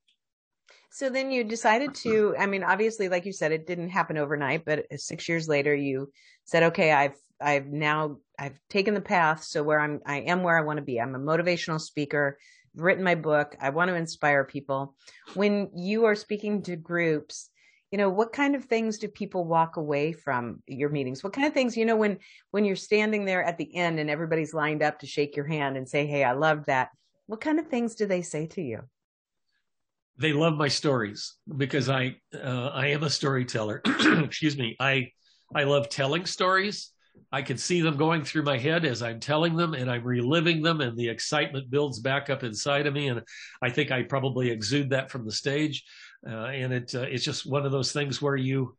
So 0.92 1.10
then 1.10 1.32
you 1.32 1.44
decided 1.44 1.94
to. 1.96 2.36
I 2.38 2.46
mean, 2.46 2.64
obviously, 2.64 3.10
like 3.10 3.26
you 3.26 3.34
said, 3.34 3.52
it 3.52 3.68
didn't 3.68 3.90
happen 3.90 4.18
overnight. 4.18 4.66
But 4.66 4.86
six 5.00 5.30
years 5.30 5.48
later, 5.48 5.74
you 5.76 6.12
said, 6.46 6.64
"Okay, 6.64 6.92
I've 6.92 7.16
I've 7.40 7.68
now 7.68 8.18
I've 8.38 8.60
taken 8.70 8.94
the 8.94 9.02
path. 9.02 9.44
So 9.44 9.64
where 9.64 9.80
I'm 9.80 10.02
I 10.06 10.22
am 10.22 10.44
where 10.44 10.58
I 10.58 10.62
want 10.62 10.78
to 10.78 10.84
be. 10.84 11.00
I'm 11.00 11.16
a 11.16 11.20
motivational 11.20 11.80
speaker." 11.80 12.38
Written 12.76 13.04
my 13.04 13.16
book. 13.16 13.56
I 13.60 13.72
want 13.72 13.90
to 13.90 13.96
inspire 13.96 14.44
people. 14.44 14.96
When 15.34 15.72
you 15.76 16.06
are 16.06 16.14
speaking 16.14 16.62
to 16.64 16.76
groups, 16.76 17.50
you 17.92 17.98
know 17.98 18.10
what 18.10 18.32
kind 18.32 18.56
of 18.56 18.66
things 18.66 19.00
do 19.00 19.08
people 19.08 19.46
walk 19.46 19.78
away 19.78 20.14
from 20.14 20.62
your 20.68 20.90
meetings? 20.90 21.24
What 21.24 21.34
kind 21.34 21.48
of 21.48 21.54
things 21.54 21.76
you 21.76 21.86
know 21.86 21.96
when 21.96 22.20
when 22.52 22.66
you're 22.66 22.76
standing 22.76 23.26
there 23.26 23.44
at 23.44 23.58
the 23.58 23.76
end 23.76 24.00
and 24.00 24.10
everybody's 24.10 24.54
lined 24.54 24.84
up 24.84 25.00
to 25.00 25.08
shake 25.08 25.36
your 25.36 25.48
hand 25.48 25.76
and 25.76 25.88
say 25.88 26.06
hey 26.06 26.24
i 26.24 26.34
loved 26.34 26.68
that. 26.68 26.90
What 27.26 27.42
kind 27.42 27.60
of 27.60 27.68
things 27.68 27.96
do 27.96 28.06
they 28.06 28.22
say 28.22 28.48
to 28.48 28.62
you? 28.62 28.82
They 30.18 30.34
love 30.34 30.56
my 30.56 30.68
stories 30.68 31.36
because 31.58 31.90
i 31.90 32.16
uh, 32.34 32.72
i 32.74 32.88
am 32.88 33.04
a 33.04 33.10
storyteller. 33.10 33.82
Excuse 33.86 34.58
me. 34.58 34.76
I 34.80 35.12
i 35.56 35.64
love 35.64 35.90
telling 35.90 36.26
stories. 36.26 36.92
I 37.32 37.42
can 37.42 37.58
see 37.58 37.82
them 37.82 37.98
going 37.98 38.24
through 38.24 38.44
my 38.44 38.58
head 38.58 38.86
as 38.86 39.04
I'm 39.04 39.20
telling 39.20 39.56
them 39.56 39.74
and 39.74 39.92
I'm 39.92 40.04
reliving 40.04 40.64
them 40.64 40.82
and 40.82 40.98
the 40.98 41.10
excitement 41.10 41.70
builds 41.70 42.00
back 42.00 42.30
up 42.30 42.44
inside 42.44 42.88
of 42.88 42.94
me. 42.94 43.10
And 43.10 43.22
I 43.62 43.70
think 43.70 43.92
I 43.92 44.04
probably 44.04 44.50
exude 44.50 44.90
that 44.92 45.12
from 45.12 45.26
the 45.26 45.32
stage. 45.32 45.84
Uh, 46.28 46.46
and 46.46 46.74
it 46.74 46.96
uh, 46.96 47.02
it's 47.02 47.24
just 47.24 47.50
one 47.50 47.66
of 47.66 47.72
those 47.72 47.92
things 47.92 48.22
where 48.22 48.36
you 48.36 48.76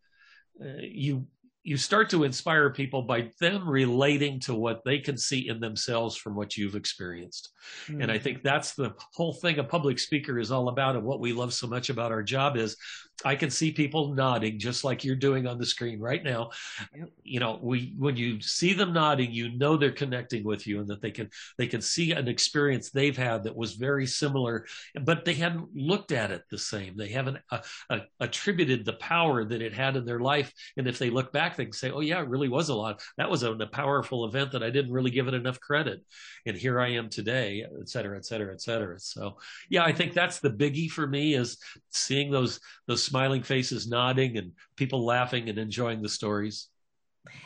uh, 0.60 0.80
you 0.80 1.26
you 1.62 1.76
start 1.76 2.08
to 2.10 2.24
inspire 2.24 2.70
people 2.70 3.02
by 3.02 3.30
them 3.38 3.68
relating 3.68 4.40
to 4.40 4.54
what 4.54 4.82
they 4.84 4.98
can 4.98 5.16
see 5.16 5.48
in 5.48 5.60
themselves 5.60 6.16
from 6.16 6.34
what 6.34 6.56
you've 6.56 6.74
experienced. 6.74 7.50
Mm-hmm. 7.86 8.00
And 8.02 8.10
I 8.10 8.18
think 8.18 8.42
that's 8.42 8.74
the 8.74 8.94
whole 9.14 9.34
thing 9.34 9.58
a 9.58 9.64
public 9.64 9.98
speaker 9.98 10.38
is 10.38 10.50
all 10.50 10.68
about. 10.68 10.96
And 10.96 11.04
what 11.04 11.20
we 11.20 11.34
love 11.34 11.52
so 11.52 11.66
much 11.66 11.90
about 11.90 12.12
our 12.12 12.22
job 12.22 12.56
is 12.56 12.76
I 13.24 13.36
can 13.36 13.50
see 13.50 13.72
people 13.72 14.14
nodding 14.14 14.58
just 14.58 14.84
like 14.84 15.04
you're 15.04 15.16
doing 15.16 15.46
on 15.46 15.58
the 15.58 15.66
screen 15.66 16.00
right 16.00 16.22
now. 16.22 16.50
Yep. 16.94 17.08
You 17.22 17.40
know, 17.40 17.58
we 17.62 17.94
when 17.98 18.16
you 18.16 18.40
see 18.40 18.72
them 18.72 18.92
nodding, 18.92 19.32
you 19.32 19.56
know 19.56 19.76
they're 19.76 19.90
connecting 19.90 20.44
with 20.44 20.66
you 20.66 20.80
and 20.80 20.88
that 20.88 21.02
they 21.02 21.10
can 21.10 21.30
they 21.58 21.66
can 21.66 21.80
see 21.80 22.12
an 22.12 22.28
experience 22.28 22.90
they've 22.90 23.16
had 23.16 23.44
that 23.44 23.56
was 23.56 23.74
very 23.74 24.06
similar, 24.06 24.66
but 25.02 25.24
they 25.24 25.34
hadn't 25.34 25.68
looked 25.74 26.12
at 26.12 26.30
it 26.30 26.42
the 26.50 26.58
same. 26.58 26.96
They 26.96 27.08
haven't 27.08 27.38
uh, 27.50 27.58
uh, 27.88 28.00
attributed 28.20 28.84
the 28.84 28.94
power 28.94 29.44
that 29.44 29.62
it 29.62 29.74
had 29.74 29.96
in 29.96 30.04
their 30.04 30.20
life. 30.20 30.52
And 30.76 30.86
if 30.86 30.98
they 30.98 31.10
look 31.10 31.32
back, 31.32 31.56
they 31.56 31.64
can 31.64 31.72
say, 31.72 31.90
"Oh 31.90 32.00
yeah, 32.00 32.20
it 32.22 32.28
really 32.28 32.48
was 32.48 32.68
a 32.68 32.74
lot. 32.74 33.02
That 33.16 33.30
was 33.30 33.42
a, 33.42 33.52
a 33.52 33.66
powerful 33.66 34.24
event 34.24 34.52
that 34.52 34.62
I 34.62 34.70
didn't 34.70 34.92
really 34.92 35.10
give 35.10 35.28
it 35.28 35.34
enough 35.34 35.60
credit." 35.60 36.00
And 36.46 36.56
here 36.56 36.80
I 36.80 36.88
am 36.92 37.08
today, 37.08 37.66
et 37.80 37.88
cetera, 37.88 38.16
et 38.16 38.24
cetera, 38.24 38.52
et 38.52 38.60
cetera. 38.60 38.98
So 38.98 39.36
yeah, 39.68 39.84
I 39.84 39.92
think 39.92 40.14
that's 40.14 40.40
the 40.40 40.50
biggie 40.50 40.90
for 40.90 41.06
me 41.06 41.34
is 41.34 41.58
seeing 41.90 42.30
those 42.30 42.60
those 42.86 43.09
smiling 43.10 43.42
faces 43.42 43.88
nodding 43.88 44.36
and 44.36 44.52
people 44.76 45.04
laughing 45.04 45.48
and 45.48 45.58
enjoying 45.58 46.00
the 46.00 46.08
stories. 46.08 46.68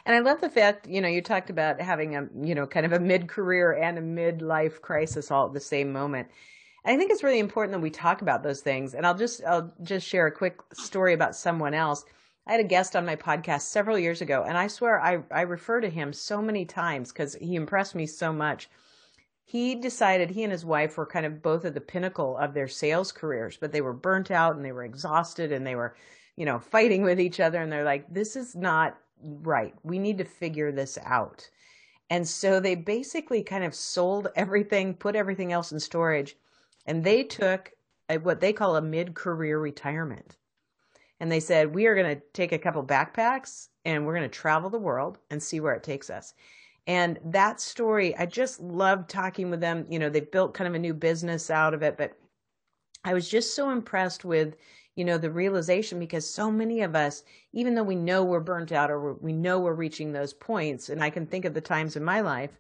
And 0.05 0.15
I 0.15 0.19
love 0.19 0.43
the 0.43 0.51
fact, 0.51 0.87
you 0.87 1.01
know, 1.01 1.09
you 1.09 1.23
talked 1.23 1.49
about 1.49 1.81
having 1.81 2.17
a, 2.17 2.29
you 2.43 2.55
know, 2.55 2.67
kind 2.67 2.85
of 2.85 2.93
a 2.93 3.01
mid 3.01 3.29
career 3.29 3.73
and 3.73 3.97
a 3.97 4.03
mid 4.03 4.43
life 4.43 4.83
crisis 4.83 5.31
all 5.31 5.47
at 5.47 5.55
the 5.55 5.61
same 5.61 5.91
moment. 5.91 6.29
And 6.85 6.95
I 6.95 6.99
think 6.99 7.11
it's 7.11 7.23
really 7.23 7.39
important 7.39 7.73
that 7.73 7.81
we 7.81 7.89
talk 7.89 8.21
about 8.21 8.43
those 8.43 8.61
things. 8.61 8.93
And 8.93 9.07
I'll 9.07 9.17
just, 9.17 9.43
I'll 9.45 9.73
just 9.83 10.07
share 10.07 10.27
a 10.27 10.33
quick 10.33 10.59
story 10.75 11.15
about 11.15 11.35
someone 11.35 11.73
else. 11.73 12.05
I 12.47 12.53
had 12.53 12.61
a 12.61 12.65
guest 12.65 12.95
on 12.95 13.07
my 13.07 13.17
podcast 13.17 13.63
several 13.63 13.99
years 13.99 14.21
ago, 14.21 14.45
and 14.47 14.59
I 14.59 14.67
swear 14.67 15.01
I, 15.01 15.21
I 15.31 15.43
refer 15.43 15.81
to 15.81 15.89
him 15.89 16.13
so 16.13 16.43
many 16.43 16.67
times 16.67 17.11
because 17.11 17.37
he 17.37 17.55
impressed 17.55 17.95
me 17.95 18.05
so 18.05 18.35
much 18.35 18.69
he 19.45 19.75
decided 19.75 20.31
he 20.31 20.43
and 20.43 20.53
his 20.53 20.65
wife 20.65 20.97
were 20.97 21.07
kind 21.07 21.27
of 21.27 21.43
both 21.43 21.65
at 21.65 21.75
the 21.75 21.81
pinnacle 21.81 22.37
of 22.39 22.55
their 22.55 22.69
sales 22.69 23.13
careers, 23.13 23.59
but 23.59 23.73
they 23.73 23.83
were 23.83 23.93
burnt 23.93 24.31
out 24.31 24.57
and 24.57 24.65
they 24.65 24.73
were 24.73 24.85
exhausted 24.85 25.53
and 25.53 25.67
they 25.67 25.75
were, 25.75 25.95
you 26.37 26.47
know, 26.47 26.59
fighting 26.59 27.03
with 27.03 27.21
each 27.21 27.41
other. 27.41 27.61
And 27.61 27.71
they're 27.71 27.85
like, 27.85 28.13
this 28.13 28.37
is 28.37 28.57
not 28.57 28.99
right. 29.23 29.75
We 29.83 29.99
need 29.99 30.19
to 30.19 30.25
figure 30.25 30.73
this 30.73 30.99
out. 31.05 31.49
And 32.11 32.27
so 32.27 32.59
they 32.59 32.75
basically 32.75 33.43
kind 33.43 33.65
of 33.65 33.75
sold 33.75 34.29
everything, 34.35 34.95
put 34.95 35.17
everything 35.17 35.53
else 35.53 35.73
in 35.73 35.81
storage, 35.81 36.37
and 36.87 37.05
they 37.05 37.23
took 37.23 37.73
a, 38.09 38.19
what 38.19 38.41
they 38.41 38.53
call 38.53 38.77
a 38.77 38.83
mid 38.83 39.15
career 39.15 39.59
retirement. 39.59 40.37
And 41.21 41.31
they 41.31 41.41
said, 41.41 41.75
we 41.75 41.87
are 41.87 41.95
going 41.95 42.17
to 42.17 42.23
take 42.33 42.53
a 42.53 42.59
couple 42.59 42.85
backpacks 42.85 43.69
and 43.85 44.05
we're 44.05 44.17
going 44.17 44.29
to 44.29 44.37
travel 44.37 44.69
the 44.69 44.79
world 44.79 45.19
and 45.31 45.43
see 45.43 45.61
where 45.61 45.75
it 45.75 45.83
takes 45.83 46.11
us. 46.11 46.35
And 46.87 47.19
that 47.25 47.61
story, 47.61 48.17
I 48.17 48.27
just 48.27 48.61
loved 48.61 49.09
talking 49.09 49.51
with 49.51 49.61
them. 49.61 49.87
You 49.89 49.99
know, 49.99 50.11
they've 50.11 50.31
built 50.31 50.55
kind 50.55 50.69
of 50.69 50.75
a 50.75 50.79
new 50.79 50.93
business 50.93 51.51
out 51.51 51.73
of 51.73 51.83
it, 51.83 51.97
but 51.97 52.17
I 53.05 53.15
was 53.15 53.29
just 53.29 53.55
so 53.55 53.71
impressed 53.71 54.25
with, 54.25 54.57
you 54.95 55.05
know, 55.05 55.19
the 55.19 55.31
realization 55.31 55.99
because 55.99 56.29
so 56.29 56.51
many 56.51 56.83
of 56.83 56.95
us, 56.95 57.23
even 57.53 57.75
though 57.75 57.83
we 57.83 57.97
know 57.97 58.23
we're 58.23 58.41
burnt 58.41 58.73
out 58.73 58.91
or 58.91 59.15
we 59.15 59.33
know 59.33 59.61
we're 59.61 59.75
reaching 59.75 60.13
those 60.13 60.35
points, 60.35 60.89
and 60.89 61.03
I 61.03 61.11
can 61.11 61.27
think 61.27 61.45
of 61.45 61.55
the 61.55 61.61
times 61.61 61.97
in 61.97 62.05
my 62.05 62.21
life 62.21 62.59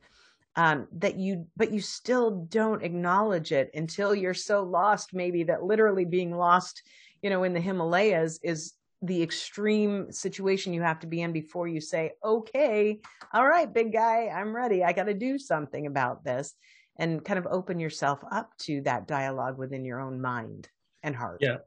um, 0.57 0.88
that 0.93 1.16
you, 1.16 1.47
but 1.57 1.73
you 1.73 1.81
still 1.81 2.47
don't 2.49 2.83
acknowledge 2.83 3.52
it 3.52 3.71
until 3.75 4.14
you're 4.14 4.35
so 4.35 4.62
lost, 4.62 5.12
maybe 5.12 5.45
that 5.45 5.64
literally 5.64 6.04
being 6.04 6.37
lost, 6.37 6.83
you 7.23 7.31
know, 7.31 7.45
in 7.45 7.52
the 7.52 7.61
Himalayas 7.61 8.38
is 8.43 8.75
the 9.07 9.23
extreme 9.23 10.11
situation 10.11 10.73
you 10.73 10.83
have 10.83 11.01
to 11.01 11.07
be 11.07 11.21
in 11.21 11.33
before 11.33 11.69
you 11.69 11.81
say, 11.81 12.13
okay, 12.25 13.01
all 13.33 13.47
right, 13.47 13.73
big 13.73 13.93
guy, 13.93 14.29
I'm 14.29 14.55
ready. 14.55 14.83
I 14.83 14.93
got 14.93 15.05
to 15.05 15.15
do 15.15 15.39
something 15.39 15.87
about 15.87 16.25
this 16.25 16.55
and 16.99 17.25
kind 17.25 17.39
of 17.39 17.47
open 17.51 17.81
yourself 17.81 18.21
up 18.31 18.57
to 18.59 18.81
that 18.83 19.07
dialogue 19.07 19.59
within 19.59 19.85
your 19.85 20.01
own 20.01 20.21
mind 20.21 20.69
and 21.03 21.15
heart. 21.15 21.39
Yeah. 21.41 21.59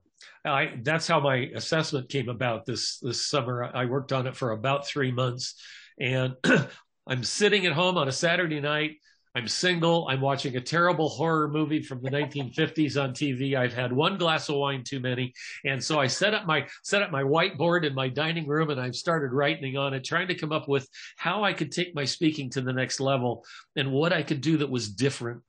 I, 0.44 0.80
that's 0.82 1.08
how 1.08 1.20
my 1.20 1.50
assessment 1.54 2.10
came 2.10 2.28
about 2.28 2.66
this, 2.66 2.98
this 3.00 3.28
summer. 3.28 3.70
I 3.72 3.86
worked 3.86 4.12
on 4.12 4.26
it 4.26 4.36
for 4.36 4.52
about 4.52 4.88
three 4.88 5.12
months 5.12 5.62
and 6.00 6.36
I'm 7.08 7.24
sitting 7.24 7.66
at 7.66 7.74
home 7.74 7.98
on 7.98 8.08
a 8.08 8.12
Saturday 8.12 8.60
night 8.60 8.96
I'm 9.38 9.48
single. 9.48 10.08
I'm 10.10 10.20
watching 10.20 10.58
a 10.58 10.62
terrible 10.62 11.10
horror 11.10 11.48
movie 11.48 11.84
from 11.84 12.02
the 12.02 12.10
1950s 12.10 13.00
on 13.00 13.12
TV. 13.12 13.56
I've 13.56 13.72
had 13.72 13.94
one 13.94 14.18
glass 14.18 14.50
of 14.50 14.56
wine 14.56 14.84
too 14.84 15.00
many, 15.00 15.32
and 15.64 15.82
so 15.82 16.00
I 16.00 16.08
set 16.08 16.34
up 16.34 16.48
my 16.48 16.66
set 16.84 17.04
up 17.04 17.12
my 17.12 17.22
whiteboard 17.22 17.86
in 17.86 17.94
my 17.94 18.10
dining 18.10 18.48
room, 18.48 18.72
and 18.72 18.82
I've 18.82 18.96
started 18.96 19.34
writing 19.34 19.78
on 19.78 19.94
it, 19.94 20.04
trying 20.04 20.28
to 20.30 20.34
come 20.34 20.52
up 20.52 20.68
with 20.68 20.90
how 21.18 21.44
I 21.44 21.54
could 21.54 21.72
take 21.72 21.94
my 21.94 22.04
speaking 22.04 22.50
to 22.50 22.62
the 22.62 22.74
next 22.74 23.00
level 23.00 23.46
and 23.76 23.92
what 23.92 24.12
I 24.12 24.24
could 24.24 24.42
do 24.42 24.58
that 24.58 24.72
was 24.72 24.90
different 24.90 25.44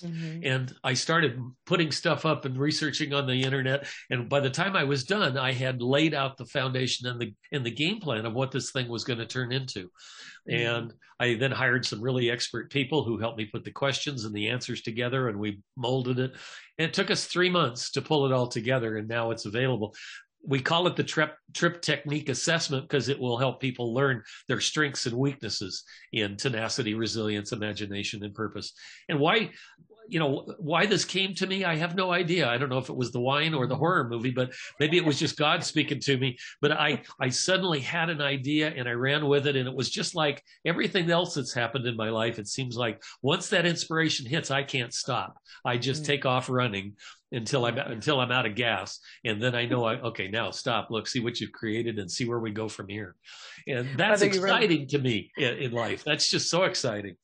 Mm-hmm. 0.00 0.40
And 0.44 0.74
I 0.84 0.94
started 0.94 1.40
putting 1.66 1.90
stuff 1.90 2.24
up 2.26 2.44
and 2.44 2.58
researching 2.58 3.12
on 3.12 3.26
the 3.26 3.42
internet. 3.42 3.86
And 4.10 4.28
by 4.28 4.40
the 4.40 4.50
time 4.50 4.76
I 4.76 4.84
was 4.84 5.04
done, 5.04 5.36
I 5.36 5.52
had 5.52 5.82
laid 5.82 6.14
out 6.14 6.36
the 6.36 6.46
foundation 6.46 7.06
and 7.06 7.20
the 7.20 7.34
and 7.52 7.64
the 7.64 7.70
game 7.70 8.00
plan 8.00 8.26
of 8.26 8.34
what 8.34 8.50
this 8.50 8.70
thing 8.70 8.88
was 8.88 9.04
going 9.04 9.18
to 9.18 9.26
turn 9.26 9.52
into. 9.52 9.90
Mm-hmm. 10.48 10.54
And 10.54 10.94
I 11.20 11.34
then 11.34 11.50
hired 11.50 11.84
some 11.84 12.00
really 12.00 12.30
expert 12.30 12.70
people 12.70 13.02
who 13.02 13.18
helped 13.18 13.38
me 13.38 13.46
put 13.46 13.64
the 13.64 13.72
questions 13.72 14.24
and 14.24 14.34
the 14.34 14.48
answers 14.48 14.82
together, 14.82 15.28
and 15.28 15.38
we 15.38 15.60
molded 15.76 16.18
it. 16.18 16.32
And 16.78 16.88
it 16.88 16.94
took 16.94 17.10
us 17.10 17.24
three 17.24 17.50
months 17.50 17.90
to 17.92 18.02
pull 18.02 18.26
it 18.26 18.32
all 18.32 18.46
together, 18.46 18.96
and 18.96 19.08
now 19.08 19.32
it's 19.32 19.46
available 19.46 19.94
we 20.46 20.60
call 20.60 20.86
it 20.86 20.96
the 20.96 21.04
trip, 21.04 21.36
trip 21.52 21.82
technique 21.82 22.28
assessment 22.28 22.84
because 22.84 23.08
it 23.08 23.18
will 23.18 23.36
help 23.36 23.60
people 23.60 23.92
learn 23.92 24.22
their 24.46 24.60
strengths 24.60 25.06
and 25.06 25.16
weaknesses 25.16 25.84
in 26.12 26.36
tenacity, 26.36 26.94
resilience, 26.94 27.52
imagination, 27.52 28.24
and 28.24 28.34
purpose. 28.34 28.72
And 29.08 29.18
why 29.18 29.50
you 30.08 30.18
know, 30.18 30.54
why 30.58 30.86
this 30.86 31.04
came 31.04 31.34
to 31.34 31.46
me, 31.46 31.64
I 31.64 31.76
have 31.76 31.94
no 31.94 32.12
idea. 32.12 32.48
I 32.48 32.56
don't 32.58 32.68
know 32.68 32.78
if 32.78 32.88
it 32.88 32.96
was 32.96 33.12
the 33.12 33.20
wine 33.20 33.54
or 33.54 33.66
the 33.66 33.76
horror 33.76 34.08
movie, 34.08 34.30
but 34.30 34.52
maybe 34.80 34.96
it 34.96 35.04
was 35.04 35.18
just 35.18 35.36
God 35.36 35.62
speaking 35.62 36.00
to 36.00 36.16
me. 36.16 36.38
But 36.60 36.72
I, 36.72 37.02
I 37.20 37.28
suddenly 37.28 37.80
had 37.80 38.10
an 38.10 38.20
idea 38.20 38.72
and 38.74 38.88
I 38.88 38.92
ran 38.92 39.26
with 39.26 39.46
it. 39.46 39.56
And 39.56 39.68
it 39.68 39.74
was 39.74 39.90
just 39.90 40.14
like 40.14 40.42
everything 40.64 41.10
else 41.10 41.34
that's 41.34 41.52
happened 41.52 41.86
in 41.86 41.96
my 41.96 42.10
life. 42.10 42.38
It 42.38 42.48
seems 42.48 42.76
like 42.76 43.02
once 43.22 43.48
that 43.50 43.66
inspiration 43.66 44.26
hits, 44.26 44.50
I 44.50 44.62
can't 44.62 44.94
stop. 44.94 45.36
I 45.64 45.76
just 45.76 46.02
mm. 46.02 46.06
take 46.06 46.26
off 46.26 46.48
running 46.48 46.94
until 47.30 47.66
I'm 47.66 47.76
until 47.76 48.20
I'm 48.20 48.32
out 48.32 48.46
of 48.46 48.54
gas, 48.54 49.00
and 49.22 49.42
then 49.42 49.54
I 49.54 49.66
know 49.66 49.84
I 49.84 50.00
okay 50.00 50.28
now 50.28 50.50
stop, 50.50 50.90
look, 50.90 51.06
see 51.06 51.20
what 51.20 51.38
you've 51.40 51.52
created, 51.52 51.98
and 51.98 52.10
see 52.10 52.26
where 52.26 52.38
we 52.38 52.50
go 52.50 52.68
from 52.68 52.88
here, 52.88 53.16
and 53.66 53.86
that's 53.98 54.22
exciting 54.22 54.86
to 54.88 54.98
me 54.98 55.30
in, 55.36 55.58
in 55.58 55.72
life. 55.72 56.04
That's 56.04 56.30
just 56.30 56.48
so 56.48 56.64
exciting 56.64 57.16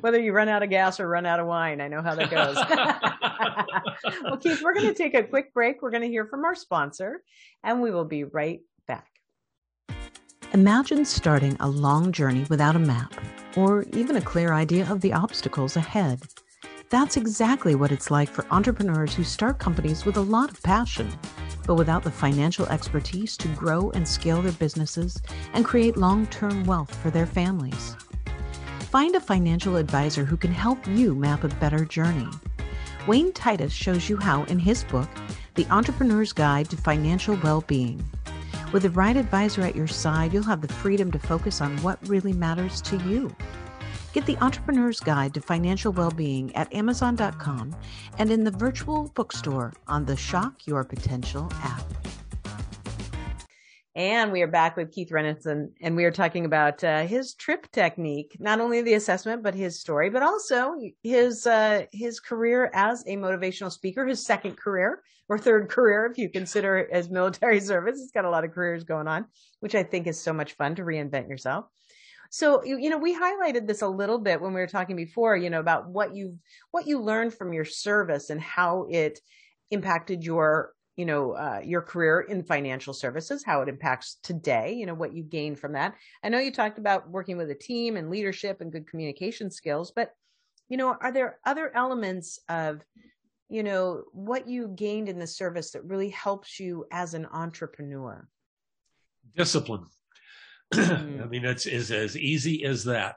whether 0.00 0.20
you 0.20 0.32
run 0.32 0.48
out 0.48 0.62
of 0.62 0.70
gas 0.70 1.00
or 1.00 1.08
run 1.08 1.26
out 1.26 1.40
of 1.40 1.46
wine. 1.46 1.80
I 1.80 1.88
know 1.88 2.02
how 2.02 2.14
that 2.14 2.30
goes. 2.30 2.56
well, 4.22 4.36
Keith, 4.36 4.62
we're 4.62 4.74
going 4.74 4.86
to 4.86 4.94
take 4.94 5.14
a 5.14 5.22
quick 5.22 5.52
break. 5.54 5.82
We're 5.82 5.90
going 5.90 6.02
to 6.02 6.08
hear 6.08 6.26
from 6.26 6.44
our 6.44 6.54
sponsor, 6.54 7.22
and 7.62 7.80
we 7.80 7.90
will 7.90 8.04
be 8.04 8.24
right 8.24 8.60
back. 8.86 9.06
Imagine 10.52 11.04
starting 11.04 11.56
a 11.60 11.68
long 11.68 12.10
journey 12.12 12.44
without 12.48 12.76
a 12.76 12.80
map 12.80 13.14
or 13.56 13.84
even 13.92 14.16
a 14.16 14.20
clear 14.20 14.52
idea 14.52 14.90
of 14.90 15.00
the 15.00 15.12
obstacles 15.12 15.76
ahead. 15.76 16.20
That's 16.88 17.16
exactly 17.16 17.76
what 17.76 17.92
it's 17.92 18.10
like 18.10 18.28
for 18.28 18.44
entrepreneurs 18.50 19.14
who 19.14 19.22
start 19.22 19.60
companies 19.60 20.04
with 20.04 20.16
a 20.16 20.22
lot 20.22 20.50
of 20.50 20.60
passion, 20.62 21.08
but 21.64 21.76
without 21.76 22.02
the 22.02 22.10
financial 22.10 22.66
expertise 22.66 23.36
to 23.36 23.48
grow 23.48 23.90
and 23.90 24.06
scale 24.06 24.42
their 24.42 24.50
businesses 24.52 25.22
and 25.52 25.64
create 25.64 25.96
long 25.96 26.26
term 26.26 26.64
wealth 26.64 26.92
for 26.96 27.10
their 27.10 27.26
families. 27.26 27.96
Find 28.90 29.14
a 29.14 29.20
financial 29.20 29.76
advisor 29.76 30.24
who 30.24 30.36
can 30.36 30.50
help 30.50 30.84
you 30.84 31.14
map 31.14 31.44
a 31.44 31.48
better 31.48 31.84
journey. 31.84 32.26
Wayne 33.06 33.32
Titus 33.32 33.72
shows 33.72 34.08
you 34.08 34.16
how 34.16 34.42
in 34.44 34.58
his 34.58 34.82
book, 34.82 35.08
The 35.54 35.64
Entrepreneur's 35.70 36.32
Guide 36.32 36.68
to 36.70 36.76
Financial 36.76 37.36
Well-Being. 37.36 38.04
With 38.72 38.82
the 38.82 38.90
right 38.90 39.16
advisor 39.16 39.62
at 39.62 39.76
your 39.76 39.86
side, 39.86 40.32
you'll 40.32 40.42
have 40.42 40.60
the 40.60 40.74
freedom 40.74 41.12
to 41.12 41.20
focus 41.20 41.60
on 41.60 41.76
what 41.82 42.00
really 42.08 42.32
matters 42.32 42.82
to 42.82 42.96
you. 43.08 43.32
Get 44.12 44.26
the 44.26 44.36
Entrepreneur's 44.38 44.98
Guide 44.98 45.34
to 45.34 45.40
Financial 45.40 45.92
Well-Being 45.92 46.56
at 46.56 46.74
Amazon.com 46.74 47.76
and 48.18 48.32
in 48.32 48.42
the 48.42 48.50
virtual 48.50 49.12
bookstore 49.14 49.72
on 49.86 50.04
the 50.04 50.16
Shock 50.16 50.66
Your 50.66 50.82
Potential 50.82 51.48
app. 51.62 51.99
And 53.96 54.30
we 54.30 54.42
are 54.42 54.46
back 54.46 54.76
with 54.76 54.92
Keith 54.92 55.10
Renneson, 55.10 55.72
and 55.80 55.96
we 55.96 56.04
are 56.04 56.12
talking 56.12 56.44
about 56.44 56.84
uh, 56.84 57.02
his 57.02 57.34
trip 57.34 57.68
technique, 57.72 58.36
not 58.38 58.60
only 58.60 58.82
the 58.82 58.94
assessment, 58.94 59.42
but 59.42 59.56
his 59.56 59.80
story, 59.80 60.10
but 60.10 60.22
also 60.22 60.76
his 61.02 61.44
uh, 61.44 61.86
his 61.90 62.20
career 62.20 62.70
as 62.72 63.02
a 63.08 63.16
motivational 63.16 63.72
speaker, 63.72 64.06
his 64.06 64.24
second 64.24 64.56
career 64.56 65.02
or 65.28 65.38
third 65.38 65.68
career, 65.68 66.06
if 66.06 66.18
you 66.18 66.28
consider 66.28 66.78
it 66.78 66.90
as 66.92 67.10
military 67.10 67.58
service. 67.60 67.98
He's 67.98 68.12
got 68.12 68.24
a 68.24 68.30
lot 68.30 68.44
of 68.44 68.52
careers 68.52 68.84
going 68.84 69.08
on, 69.08 69.24
which 69.58 69.74
I 69.74 69.82
think 69.82 70.06
is 70.06 70.20
so 70.20 70.32
much 70.32 70.52
fun 70.52 70.76
to 70.76 70.82
reinvent 70.82 71.28
yourself. 71.28 71.64
So 72.30 72.62
you, 72.62 72.78
you 72.78 72.90
know, 72.90 72.98
we 72.98 73.18
highlighted 73.18 73.66
this 73.66 73.82
a 73.82 73.88
little 73.88 74.18
bit 74.18 74.40
when 74.40 74.54
we 74.54 74.60
were 74.60 74.68
talking 74.68 74.94
before, 74.94 75.36
you 75.36 75.50
know, 75.50 75.58
about 75.58 75.88
what 75.88 76.14
you 76.14 76.38
what 76.70 76.86
you 76.86 77.00
learned 77.00 77.34
from 77.34 77.52
your 77.52 77.64
service 77.64 78.30
and 78.30 78.40
how 78.40 78.86
it 78.88 79.18
impacted 79.72 80.22
your 80.22 80.74
you 80.96 81.06
know, 81.06 81.32
uh, 81.32 81.60
your 81.64 81.82
career 81.82 82.20
in 82.20 82.42
financial 82.42 82.92
services, 82.92 83.44
how 83.44 83.62
it 83.62 83.68
impacts 83.68 84.16
today, 84.22 84.72
you 84.72 84.86
know, 84.86 84.94
what 84.94 85.14
you 85.14 85.22
gain 85.22 85.56
from 85.56 85.72
that. 85.72 85.94
I 86.22 86.28
know 86.28 86.38
you 86.38 86.52
talked 86.52 86.78
about 86.78 87.08
working 87.08 87.36
with 87.36 87.50
a 87.50 87.54
team 87.54 87.96
and 87.96 88.10
leadership 88.10 88.60
and 88.60 88.72
good 88.72 88.86
communication 88.86 89.50
skills, 89.50 89.92
but, 89.94 90.12
you 90.68 90.76
know, 90.76 90.96
are 91.00 91.12
there 91.12 91.38
other 91.46 91.74
elements 91.74 92.38
of, 92.48 92.84
you 93.48 93.62
know, 93.62 94.02
what 94.12 94.48
you 94.48 94.68
gained 94.68 95.08
in 95.08 95.18
the 95.18 95.26
service 95.26 95.70
that 95.72 95.84
really 95.84 96.10
helps 96.10 96.60
you 96.60 96.84
as 96.92 97.14
an 97.14 97.26
entrepreneur? 97.32 98.28
Discipline. 99.36 99.86
Mm. 100.72 101.20
I 101.20 101.26
mean, 101.26 101.44
it's, 101.44 101.66
it's 101.66 101.90
as 101.90 102.16
easy 102.16 102.64
as 102.64 102.84
that. 102.84 103.16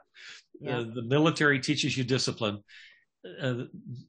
Yeah. 0.60 0.78
Uh, 0.78 0.86
the 0.92 1.02
military 1.02 1.60
teaches 1.60 1.96
you 1.96 2.02
discipline. 2.02 2.64
Uh, 3.40 3.66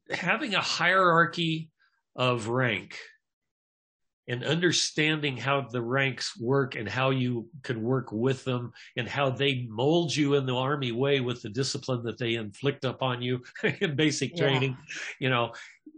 having 0.10 0.56
a 0.56 0.62
hierarchy 0.62 1.70
of 2.16 2.48
rank 2.48 2.98
and 4.28 4.44
understanding 4.44 5.38
how 5.38 5.62
the 5.62 5.82
ranks 5.82 6.40
work 6.40 6.76
and 6.76 6.90
how 6.90 7.12
you 7.12 7.48
can 7.64 7.82
work 7.82 8.12
with 8.12 8.44
them 8.44 8.72
and 8.98 9.08
how 9.08 9.30
they 9.30 9.68
mold 9.70 10.16
you 10.16 10.34
in 10.36 10.46
the 10.46 10.56
army 10.56 10.92
way 10.92 11.20
with 11.20 11.42
the 11.42 11.50
discipline 11.50 12.04
that 12.04 12.18
they 12.18 12.36
inflict 12.36 12.86
upon 12.86 13.22
you 13.22 13.42
in 13.82 13.96
basic 13.96 14.36
training 14.36 14.72
yeah. 14.72 14.96
you 15.20 15.30
know 15.30 15.52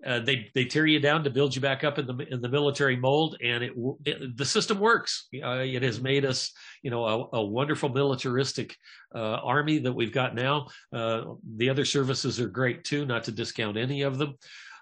uh, 0.06 0.20
they 0.20 0.50
they 0.54 0.64
tear 0.64 0.86
you 0.86 1.00
down 1.00 1.24
to 1.24 1.30
build 1.30 1.56
you 1.56 1.62
back 1.62 1.84
up 1.84 1.98
in 1.98 2.06
the 2.06 2.16
in 2.32 2.42
the 2.42 2.50
military 2.50 2.96
mold 2.96 3.36
and 3.44 3.64
it, 3.64 3.74
it 4.06 4.38
the 4.38 4.46
system 4.46 4.80
works. 4.80 5.28
Uh, 5.44 5.64
it 5.64 5.82
has 5.82 6.00
made 6.00 6.24
us 6.24 6.52
you 6.84 6.92
know 6.92 7.04
a, 7.06 7.38
a 7.38 7.44
wonderful 7.44 7.90
militaristic 7.90 8.76
uh, 9.16 9.40
army 9.44 9.80
that 9.80 9.92
we've 9.92 10.14
got 10.14 10.36
now. 10.36 10.68
Uh, 10.94 11.24
the 11.56 11.70
other 11.70 11.84
services 11.86 12.40
are 12.40 12.48
great 12.48 12.84
too 12.84 13.06
not 13.06 13.24
to 13.24 13.32
discount 13.32 13.76
any 13.76 14.04
of 14.04 14.18
them 14.18 14.36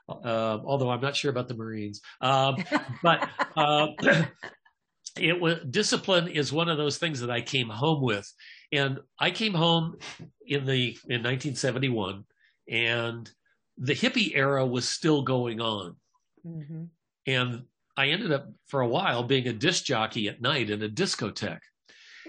uh, 0.09 0.59
although 0.63 0.89
I'm 0.89 1.01
not 1.01 1.15
sure 1.15 1.31
about 1.31 1.47
the 1.47 1.55
Marines. 1.55 2.01
Um, 2.21 2.57
but 3.03 3.29
uh, 3.55 3.87
it 5.17 5.39
was 5.39 5.59
discipline 5.69 6.27
is 6.27 6.51
one 6.51 6.69
of 6.69 6.77
those 6.77 6.97
things 6.97 7.19
that 7.21 7.31
I 7.31 7.41
came 7.41 7.69
home 7.69 8.01
with, 8.01 8.31
and 8.71 8.99
I 9.19 9.31
came 9.31 9.53
home 9.53 9.95
in 10.45 10.65
the 10.65 10.97
in 11.07 11.23
1971, 11.23 12.23
and 12.69 13.29
the 13.77 13.95
hippie 13.95 14.35
era 14.35 14.65
was 14.65 14.87
still 14.87 15.23
going 15.23 15.61
on, 15.61 15.95
mm-hmm. 16.45 16.83
and 17.27 17.63
I 17.97 18.07
ended 18.07 18.31
up 18.31 18.47
for 18.67 18.81
a 18.81 18.87
while 18.87 19.23
being 19.23 19.47
a 19.47 19.53
disc 19.53 19.85
jockey 19.85 20.27
at 20.27 20.41
night 20.41 20.69
in 20.69 20.83
a 20.83 20.89
discotheque, 20.89 21.59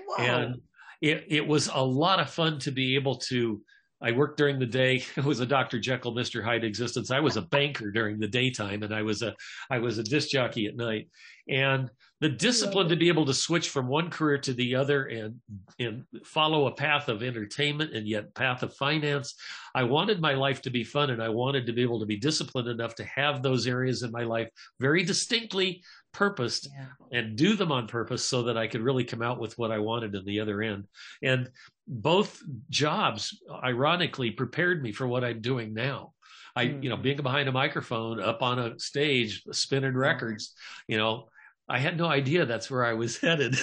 Whoa. 0.06 0.24
and 0.24 0.60
it 1.02 1.24
it 1.28 1.46
was 1.46 1.68
a 1.72 1.82
lot 1.82 2.20
of 2.20 2.30
fun 2.30 2.58
to 2.60 2.70
be 2.70 2.94
able 2.94 3.16
to 3.16 3.60
I 4.02 4.12
worked 4.12 4.36
during 4.36 4.58
the 4.58 4.66
day. 4.66 5.04
It 5.16 5.24
was 5.24 5.40
a 5.40 5.46
Dr. 5.46 5.78
Jekyll, 5.78 6.14
Mr. 6.14 6.44
Hyde 6.44 6.64
existence. 6.64 7.10
I 7.10 7.20
was 7.20 7.36
a 7.36 7.42
banker 7.42 7.90
during 7.90 8.18
the 8.18 8.28
daytime 8.28 8.82
and 8.82 8.94
I 8.94 9.02
was 9.02 9.22
a 9.22 9.34
I 9.70 9.78
was 9.78 9.98
a 9.98 10.02
disc 10.02 10.28
jockey 10.28 10.66
at 10.66 10.76
night. 10.76 11.08
And 11.48 11.90
the 12.20 12.28
discipline 12.28 12.88
to 12.88 12.96
be 12.96 13.08
able 13.08 13.26
to 13.26 13.34
switch 13.34 13.68
from 13.68 13.88
one 13.88 14.10
career 14.10 14.38
to 14.38 14.52
the 14.52 14.74
other 14.74 15.04
and 15.06 15.36
and 15.78 16.04
follow 16.24 16.66
a 16.66 16.74
path 16.74 17.08
of 17.08 17.22
entertainment 17.22 17.94
and 17.94 18.08
yet 18.08 18.34
path 18.34 18.62
of 18.62 18.74
finance. 18.74 19.34
I 19.74 19.82
wanted 19.84 20.20
my 20.20 20.34
life 20.34 20.62
to 20.62 20.70
be 20.70 20.84
fun 20.84 21.10
and 21.10 21.22
I 21.22 21.28
wanted 21.28 21.66
to 21.66 21.72
be 21.72 21.82
able 21.82 22.00
to 22.00 22.06
be 22.06 22.16
disciplined 22.16 22.68
enough 22.68 22.94
to 22.96 23.04
have 23.04 23.42
those 23.42 23.66
areas 23.66 24.02
in 24.02 24.10
my 24.10 24.24
life 24.24 24.48
very 24.80 25.02
distinctly 25.02 25.82
purposed 26.12 26.68
yeah. 26.74 27.18
and 27.18 27.36
do 27.36 27.54
them 27.54 27.70
on 27.70 27.86
purpose 27.86 28.24
so 28.24 28.44
that 28.44 28.56
I 28.56 28.66
could 28.66 28.80
really 28.80 29.04
come 29.04 29.20
out 29.20 29.38
with 29.38 29.58
what 29.58 29.70
I 29.70 29.78
wanted 29.78 30.14
in 30.14 30.24
the 30.24 30.40
other 30.40 30.62
end. 30.62 30.86
And 31.22 31.50
both 31.86 32.42
jobs, 32.70 33.40
ironically, 33.62 34.30
prepared 34.30 34.82
me 34.82 34.92
for 34.92 35.06
what 35.06 35.24
I'm 35.24 35.40
doing 35.40 35.74
now. 35.74 36.12
I, 36.54 36.66
mm. 36.66 36.82
you 36.82 36.88
know, 36.88 36.96
being 36.96 37.18
behind 37.18 37.48
a 37.48 37.52
microphone, 37.52 38.20
up 38.20 38.42
on 38.42 38.58
a 38.58 38.78
stage, 38.78 39.42
spinning 39.52 39.94
records, 39.94 40.54
you 40.88 40.96
know, 40.96 41.28
I 41.68 41.78
had 41.78 41.98
no 41.98 42.06
idea 42.06 42.46
that's 42.46 42.70
where 42.70 42.84
I 42.84 42.94
was 42.94 43.18
headed. 43.20 43.56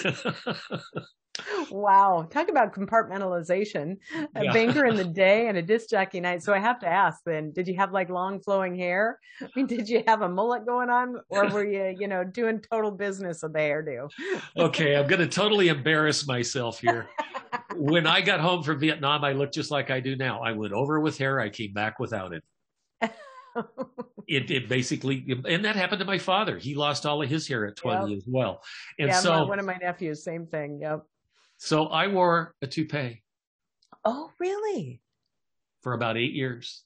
Wow. 1.70 2.26
Talk 2.30 2.48
about 2.48 2.74
compartmentalization. 2.74 3.98
A 4.34 4.44
yeah. 4.44 4.52
banker 4.52 4.86
in 4.86 4.96
the 4.96 5.04
day 5.24 5.48
and 5.48 5.58
a 5.58 5.62
disc 5.62 5.90
jockey 5.90 6.20
night. 6.20 6.42
So 6.42 6.52
I 6.52 6.58
have 6.58 6.78
to 6.80 6.88
ask 6.88 7.20
then, 7.24 7.52
did 7.52 7.68
you 7.68 7.76
have 7.76 7.92
like 7.92 8.10
long 8.10 8.40
flowing 8.40 8.76
hair? 8.76 9.18
I 9.42 9.48
mean, 9.56 9.66
did 9.66 9.88
you 9.88 10.02
have 10.06 10.22
a 10.22 10.28
mullet 10.28 10.66
going 10.66 10.90
on 10.90 11.16
or 11.28 11.48
were 11.50 11.66
you, 11.66 11.96
you 11.98 12.08
know, 12.08 12.24
doing 12.24 12.60
total 12.60 12.90
business 12.90 13.42
of 13.42 13.52
the 13.52 13.58
hairdo? 13.58 14.10
okay. 14.56 14.96
I'm 14.96 15.06
going 15.06 15.20
to 15.20 15.28
totally 15.28 15.68
embarrass 15.68 16.26
myself 16.26 16.80
here. 16.80 17.08
when 17.76 18.06
I 18.06 18.20
got 18.20 18.40
home 18.40 18.62
from 18.62 18.78
Vietnam, 18.78 19.24
I 19.24 19.32
looked 19.32 19.54
just 19.54 19.70
like 19.70 19.90
I 19.90 20.00
do 20.00 20.16
now. 20.16 20.40
I 20.40 20.52
went 20.52 20.72
over 20.72 21.00
with 21.00 21.18
hair. 21.18 21.40
I 21.40 21.48
came 21.48 21.72
back 21.72 21.98
without 21.98 22.32
it. 22.32 22.42
it, 24.26 24.50
it 24.50 24.68
basically, 24.68 25.42
and 25.48 25.64
that 25.64 25.76
happened 25.76 26.00
to 26.00 26.04
my 26.04 26.18
father. 26.18 26.58
He 26.58 26.74
lost 26.74 27.06
all 27.06 27.22
of 27.22 27.28
his 27.28 27.46
hair 27.46 27.66
at 27.66 27.76
20 27.76 28.10
yep. 28.10 28.16
as 28.16 28.24
well. 28.26 28.62
And 28.98 29.08
yeah, 29.08 29.20
so 29.20 29.46
one 29.46 29.58
of 29.58 29.66
my 29.66 29.76
nephews, 29.76 30.24
same 30.24 30.46
thing. 30.46 30.80
Yep. 30.80 31.04
So 31.58 31.86
I 31.86 32.08
wore 32.08 32.54
a 32.62 32.66
toupee. 32.66 33.22
Oh, 34.04 34.30
really? 34.38 35.00
For 35.82 35.92
about 35.92 36.16
eight 36.16 36.32
years. 36.32 36.84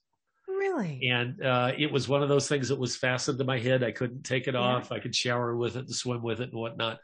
Really? 0.59 1.09
And 1.09 1.41
uh, 1.41 1.73
it 1.79 1.93
was 1.93 2.09
one 2.09 2.23
of 2.23 2.29
those 2.29 2.49
things 2.49 2.69
that 2.69 2.79
was 2.79 2.97
fastened 2.97 3.39
to 3.39 3.45
my 3.45 3.61
head. 3.61 3.85
I 3.85 3.93
couldn't 3.93 4.25
take 4.25 4.49
it 4.49 4.55
yeah. 4.55 4.61
off. 4.61 4.91
I 4.91 4.99
could 4.99 5.15
shower 5.15 5.57
with 5.57 5.77
it 5.77 5.87
and 5.87 5.95
swim 5.95 6.21
with 6.21 6.41
it 6.41 6.51
and 6.51 6.59
whatnot. 6.59 6.99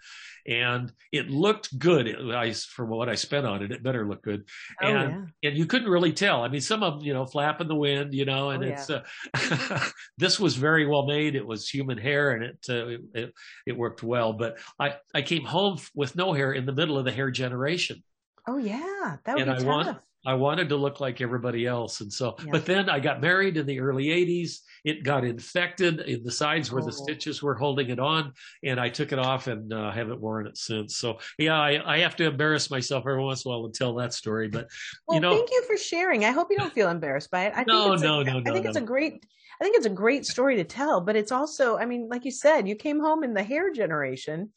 And 0.45 0.93
it 1.13 1.31
looked 1.31 1.79
good. 1.79 2.09
It, 2.09 2.19
I, 2.35 2.53
for 2.53 2.85
what 2.85 3.09
I 3.09 3.15
spent 3.15 3.47
on 3.47 3.63
it, 3.63 3.71
it 3.71 3.85
better 3.85 4.09
look 4.09 4.23
good. 4.23 4.45
Oh, 4.83 4.89
and 4.89 5.29
yeah. 5.41 5.51
and 5.51 5.59
you 5.59 5.67
couldn't 5.67 5.89
really 5.89 6.13
tell. 6.13 6.43
I 6.43 6.49
mean, 6.49 6.61
some 6.61 6.83
of 6.83 6.95
them, 6.95 7.07
you 7.07 7.15
know, 7.15 7.27
flap 7.27 7.61
in 7.61 7.69
the 7.69 7.77
wind, 7.77 8.13
you 8.13 8.25
know, 8.25 8.51
and 8.51 8.65
oh, 8.65 8.67
it's 8.67 8.91
yeah. 8.91 9.03
uh, 9.35 9.89
this 10.19 10.41
was 10.41 10.57
very 10.57 10.85
well 10.87 11.07
made. 11.07 11.37
It 11.37 11.47
was 11.47 11.69
human 11.69 11.97
hair, 11.97 12.33
and 12.33 12.45
it, 12.45 12.67
uh, 12.69 12.87
it, 12.89 13.01
it 13.15 13.35
it 13.69 13.77
worked 13.77 14.03
well. 14.03 14.33
But 14.33 14.59
I 14.79 14.97
I 15.15 15.23
came 15.23 15.45
home 15.45 15.79
with 15.95 16.17
no 16.17 16.33
hair 16.33 16.53
in 16.53 16.67
the 16.67 16.73
middle 16.73 16.99
of 16.99 17.05
the 17.05 17.13
hair 17.13 17.31
generation. 17.31 18.03
Oh 18.47 18.59
yeah, 18.59 19.17
that 19.25 19.37
would 19.37 19.49
and 19.49 19.51
be 19.51 19.57
I 19.57 19.59
tough. 19.59 19.87
Want, 19.87 19.99
I 20.27 20.35
wanted 20.35 20.69
to 20.71 20.77
look 20.77 21.01
like 21.01 21.21
everybody 21.21 21.67
else. 21.67 22.01
And 22.01 22.13
so, 22.13 22.37
yeah. 22.39 22.47
but 22.51 22.65
then 22.65 22.89
I 22.89 22.99
got 23.01 23.21
married 23.21 23.57
in 23.57 23.67
the 23.67 23.81
early 23.81 24.07
80s. 24.07 24.61
It 24.85 25.03
got 25.03 25.25
infected 25.25 26.01
in 26.01 26.23
the 26.23 26.31
sides 26.31 26.73
where 26.73 26.83
oh. 26.83 26.87
the 26.87 26.93
stitches 26.93 27.43
were 27.43 27.55
holding 27.55 27.91
it 27.91 27.99
on. 27.99 28.33
And 28.63 28.81
I 28.81 28.89
took 28.89 29.13
it 29.13 29.19
off 29.19 29.47
and 29.47 29.73
uh, 29.73 29.91
haven't 29.91 30.21
worn 30.21 30.47
it 30.47 30.57
since. 30.57 30.97
So, 30.97 31.19
yeah, 31.39 31.61
I, 31.61 31.95
I, 31.95 31.99
have 31.99 32.17
to 32.17 32.25
embarrass 32.25 32.71
myself 32.71 33.05
every 33.07 33.23
once 33.23 33.45
in 33.45 33.51
a 33.51 33.55
while 33.55 33.65
and 33.67 33.75
tell 33.75 33.95
that 33.97 34.15
story. 34.15 34.49
But, 34.49 34.69
well, 35.07 35.17
you 35.17 35.21
know. 35.21 35.35
Thank 35.35 35.51
you 35.51 35.63
for 35.67 35.77
sharing. 35.77 36.25
I 36.25 36.31
hope 36.31 36.49
you 36.51 36.57
don't 36.57 36.73
feel 36.73 36.91
embarrassed 36.91 37.31
by 37.31 37.47
it. 37.47 37.53
I 37.55 37.65
no, 37.67 37.85
think 37.85 37.95
it's 37.95 38.03
no, 38.03 38.21
a, 38.21 38.25
no, 38.25 38.41
no. 38.41 38.51
I 38.51 38.53
think 38.53 38.65
no, 38.65 38.71
it's 38.71 38.79
a 38.79 38.83
great. 38.83 39.27
I 39.61 39.65
think 39.65 39.77
it's 39.77 39.87
a 39.87 39.91
great 39.91 40.27
story 40.27 40.57
to 40.57 40.65
tell, 40.65 41.01
but 41.01 41.15
it's 41.15 41.31
also, 41.31 41.79
I 41.79 41.87
mean, 41.87 42.09
like 42.09 42.25
you 42.25 42.33
said, 42.33 42.67
you 42.67 42.75
came 42.75 42.99
home 42.99 43.23
in 43.23 43.35
the 43.35 43.43
hair 43.45 43.73
generation 43.73 44.51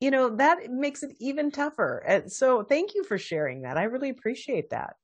you 0.00 0.10
know 0.10 0.36
that 0.36 0.70
makes 0.70 1.02
it 1.02 1.12
even 1.18 1.50
tougher 1.50 2.02
and 2.06 2.30
so 2.30 2.62
thank 2.62 2.94
you 2.94 3.04
for 3.04 3.16
sharing 3.16 3.62
that 3.62 3.78
i 3.78 3.84
really 3.84 4.10
appreciate 4.10 4.68
that 4.68 4.96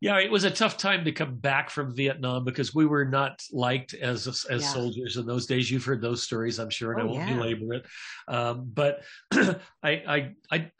yeah, 0.00 0.18
it 0.18 0.30
was 0.30 0.44
a 0.44 0.50
tough 0.50 0.78
time 0.78 1.04
to 1.04 1.12
come 1.12 1.36
back 1.36 1.68
from 1.68 1.94
Vietnam 1.94 2.42
because 2.42 2.74
we 2.74 2.86
were 2.86 3.04
not 3.04 3.42
liked 3.52 3.92
as 3.92 4.26
as 4.26 4.62
yeah. 4.62 4.68
soldiers 4.68 5.18
in 5.18 5.26
those 5.26 5.44
days. 5.44 5.70
You've 5.70 5.84
heard 5.84 6.00
those 6.00 6.22
stories, 6.22 6.58
I'm 6.58 6.70
sure, 6.70 6.92
and 6.92 7.02
oh, 7.02 7.04
I 7.04 7.06
won't 7.06 7.28
yeah. 7.28 7.34
belabor 7.34 7.74
it. 7.74 7.86
Um, 8.26 8.70
but 8.72 9.02
I, 9.32 9.58
I, 9.82 10.34
I, 10.50 10.70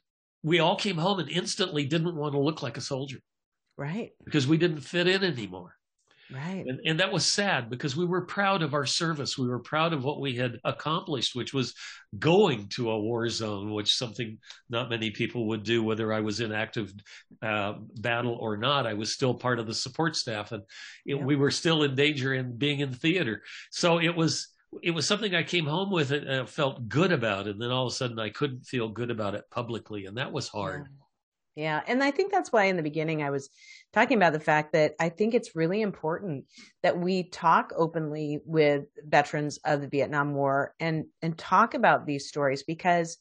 we 0.43 0.61
all 0.61 0.77
came 0.77 0.97
home 0.97 1.19
and 1.19 1.29
instantly 1.29 1.85
didn't 1.85 2.17
want 2.17 2.33
to 2.33 2.41
look 2.41 2.63
like 2.63 2.79
a 2.79 2.81
soldier, 2.81 3.19
right? 3.77 4.13
Because 4.25 4.47
we 4.47 4.57
didn't 4.57 4.81
fit 4.81 5.07
in 5.07 5.23
anymore. 5.23 5.75
Right. 6.33 6.65
And, 6.67 6.81
and 6.85 7.01
that 7.01 7.13
was 7.13 7.27
sad 7.27 7.71
because 7.71 7.97
we 7.97 8.05
were 8.05 8.23
proud 8.23 8.63
of 8.63 8.75
our 8.75 8.87
service. 8.87 9.37
We 9.37 9.49
were 9.49 9.59
proud 9.59 9.93
of 9.93 10.05
what 10.05 10.21
we 10.21 10.37
had 10.37 10.61
accomplished, 10.65 11.35
which 11.35 11.53
was 11.53 11.75
going 12.19 12.69
to 12.69 12.91
a 12.91 13.01
war 13.01 13.29
zone, 13.29 13.73
which 13.73 13.95
something 13.95 14.39
not 14.69 14.91
many 14.91 15.11
people 15.11 15.49
would 15.49 15.65
do, 15.65 15.83
whether 15.83 16.13
I 16.13 16.21
was 16.21 16.41
in 16.41 16.53
active 16.53 16.93
uh, 17.43 17.75
battle 18.01 18.37
or 18.41 18.57
not. 18.57 18.87
I 18.87 18.95
was 18.95 19.13
still 19.13 19.35
part 19.35 19.59
of 19.59 19.67
the 19.67 19.75
support 19.75 20.17
staff 20.17 20.53
and 20.53 20.63
it, 21.05 21.17
yeah. 21.17 21.25
we 21.25 21.37
were 21.37 21.51
still 21.51 21.83
in 21.83 21.95
danger 21.95 22.35
in 22.35 22.57
being 22.57 22.81
in 22.81 22.93
theater. 22.93 23.43
So 23.71 23.99
it 24.01 24.15
was, 24.15 24.49
it 24.83 24.93
was 24.93 25.07
something 25.07 25.35
I 25.35 25.43
came 25.43 25.67
home 25.67 25.91
with 25.91 26.13
and 26.13 26.29
uh, 26.29 26.47
felt 26.47 26.89
good 26.89 27.11
about. 27.11 27.49
And 27.49 27.61
then 27.61 27.71
all 27.71 27.87
of 27.87 27.93
a 27.93 27.97
sudden 27.97 28.21
I 28.21 28.31
couldn't 28.31 28.67
feel 28.67 28.89
good 28.89 29.11
about 29.11 29.35
it 29.35 29.45
publicly. 29.51 30.07
And 30.07 30.17
that 30.17 30.33
was 30.33 30.49
hard. 30.49 30.87
Yeah. 30.89 30.97
Yeah. 31.57 31.83
And 31.87 32.03
I 32.03 32.11
think 32.11 32.33
that's 32.33 32.53
why 32.53 32.65
in 32.65 32.77
the 32.77 32.83
beginning 32.83 33.23
I 33.23 33.31
was 33.31 33.51
talking 33.93 34.17
about 34.17 34.33
the 34.33 34.41
fact 34.41 34.73
that 34.73 34.95
I 35.01 35.09
think 35.09 35.35
it's 35.35 35.57
really 35.57 35.83
important 35.83 36.45
that 36.83 36.99
we 36.99 37.25
talk 37.25 37.73
openly 37.77 38.41
with 38.45 38.85
veterans 39.05 39.59
of 39.65 39.81
the 39.81 39.89
Vietnam 39.89 40.35
War 40.35 40.75
and, 40.79 41.07
and 41.23 41.37
talk 41.37 41.75
about 41.75 42.07
these 42.07 42.29
stories 42.29 42.63
because 42.63 43.19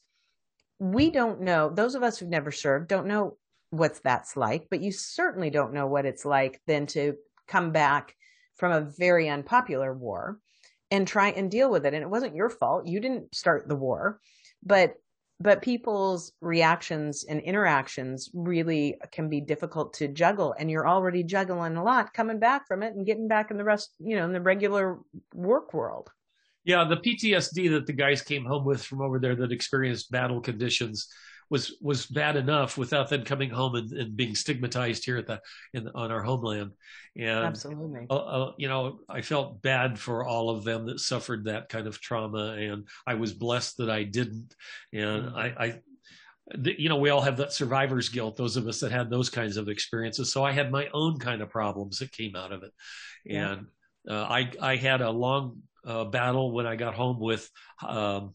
we 0.78 1.10
don't 1.10 1.40
know, 1.42 1.70
those 1.70 1.94
of 1.94 2.02
us 2.02 2.18
who've 2.18 2.28
never 2.28 2.52
served 2.52 2.88
don't 2.88 3.06
know 3.06 3.36
what 3.70 4.00
that's 4.02 4.36
like, 4.36 4.68
but 4.70 4.80
you 4.80 4.92
certainly 4.92 5.50
don't 5.50 5.72
know 5.72 5.86
what 5.86 6.06
it's 6.06 6.24
like 6.24 6.60
then 6.66 6.86
to 6.86 7.14
come 7.46 7.72
back 7.72 8.14
from 8.56 8.72
a 8.72 8.80
very 8.98 9.28
unpopular 9.28 9.92
war 9.92 10.38
and 10.90 11.06
try 11.06 11.30
and 11.30 11.50
deal 11.50 11.70
with 11.70 11.86
it. 11.86 11.94
And 11.94 12.02
it 12.02 12.10
wasn't 12.10 12.34
your 12.34 12.50
fault. 12.50 12.86
You 12.86 13.00
didn't 13.00 13.34
start 13.34 13.68
the 13.68 13.76
war, 13.76 14.20
but 14.62 14.94
but 15.40 15.62
people's 15.62 16.32
reactions 16.42 17.24
and 17.24 17.40
interactions 17.40 18.30
really 18.34 18.96
can 19.10 19.28
be 19.28 19.40
difficult 19.40 19.94
to 19.94 20.08
juggle 20.08 20.54
and 20.58 20.70
you're 20.70 20.88
already 20.88 21.22
juggling 21.22 21.76
a 21.76 21.82
lot 21.82 22.12
coming 22.12 22.38
back 22.38 22.68
from 22.68 22.82
it 22.82 22.94
and 22.94 23.06
getting 23.06 23.26
back 23.26 23.50
in 23.50 23.56
the 23.56 23.64
rest 23.64 23.94
you 23.98 24.16
know 24.16 24.24
in 24.24 24.32
the 24.32 24.40
regular 24.40 24.98
work 25.34 25.72
world. 25.72 26.10
Yeah 26.64 26.84
the 26.84 26.96
ptsd 26.96 27.70
that 27.70 27.86
the 27.86 27.92
guys 27.92 28.22
came 28.22 28.44
home 28.44 28.64
with 28.64 28.84
from 28.84 29.00
over 29.00 29.18
there 29.18 29.34
that 29.36 29.52
experienced 29.52 30.10
battle 30.10 30.40
conditions 30.40 31.08
was 31.50 31.76
was 31.80 32.06
bad 32.06 32.36
enough 32.36 32.78
without 32.78 33.10
them 33.10 33.24
coming 33.24 33.50
home 33.50 33.74
and, 33.74 33.92
and 33.92 34.16
being 34.16 34.34
stigmatized 34.34 35.04
here 35.04 35.18
at 35.18 35.26
the 35.26 35.40
in 35.74 35.88
on 35.94 36.12
our 36.12 36.22
homeland. 36.22 36.72
And 37.16 37.44
absolutely, 37.44 38.06
uh, 38.08 38.14
uh, 38.14 38.52
you 38.56 38.68
know, 38.68 39.00
I 39.08 39.20
felt 39.20 39.60
bad 39.60 39.98
for 39.98 40.24
all 40.24 40.48
of 40.48 40.64
them 40.64 40.86
that 40.86 41.00
suffered 41.00 41.44
that 41.44 41.68
kind 41.68 41.88
of 41.88 42.00
trauma, 42.00 42.52
and 42.52 42.86
I 43.06 43.14
was 43.14 43.34
blessed 43.34 43.78
that 43.78 43.90
I 43.90 44.04
didn't. 44.04 44.54
And 44.92 45.26
mm-hmm. 45.26 45.36
I, 45.36 45.54
I 45.58 45.80
you 46.64 46.88
know, 46.88 46.96
we 46.96 47.10
all 47.10 47.20
have 47.20 47.36
that 47.36 47.52
survivor's 47.52 48.08
guilt, 48.08 48.36
those 48.36 48.56
of 48.56 48.66
us 48.66 48.80
that 48.80 48.92
had 48.92 49.10
those 49.10 49.30
kinds 49.30 49.56
of 49.56 49.68
experiences. 49.68 50.32
So 50.32 50.44
I 50.44 50.52
had 50.52 50.70
my 50.70 50.88
own 50.92 51.18
kind 51.18 51.42
of 51.42 51.50
problems 51.50 51.98
that 51.98 52.12
came 52.12 52.34
out 52.34 52.52
of 52.52 52.62
it. 52.62 52.72
Yeah. 53.24 53.52
And 53.52 53.66
uh, 54.08 54.22
I, 54.24 54.50
I 54.60 54.76
had 54.76 55.00
a 55.00 55.10
long 55.10 55.62
uh, 55.86 56.06
battle 56.06 56.52
when 56.52 56.66
I 56.66 56.74
got 56.74 56.94
home 56.94 57.20
with 57.20 57.48
um, 57.86 58.34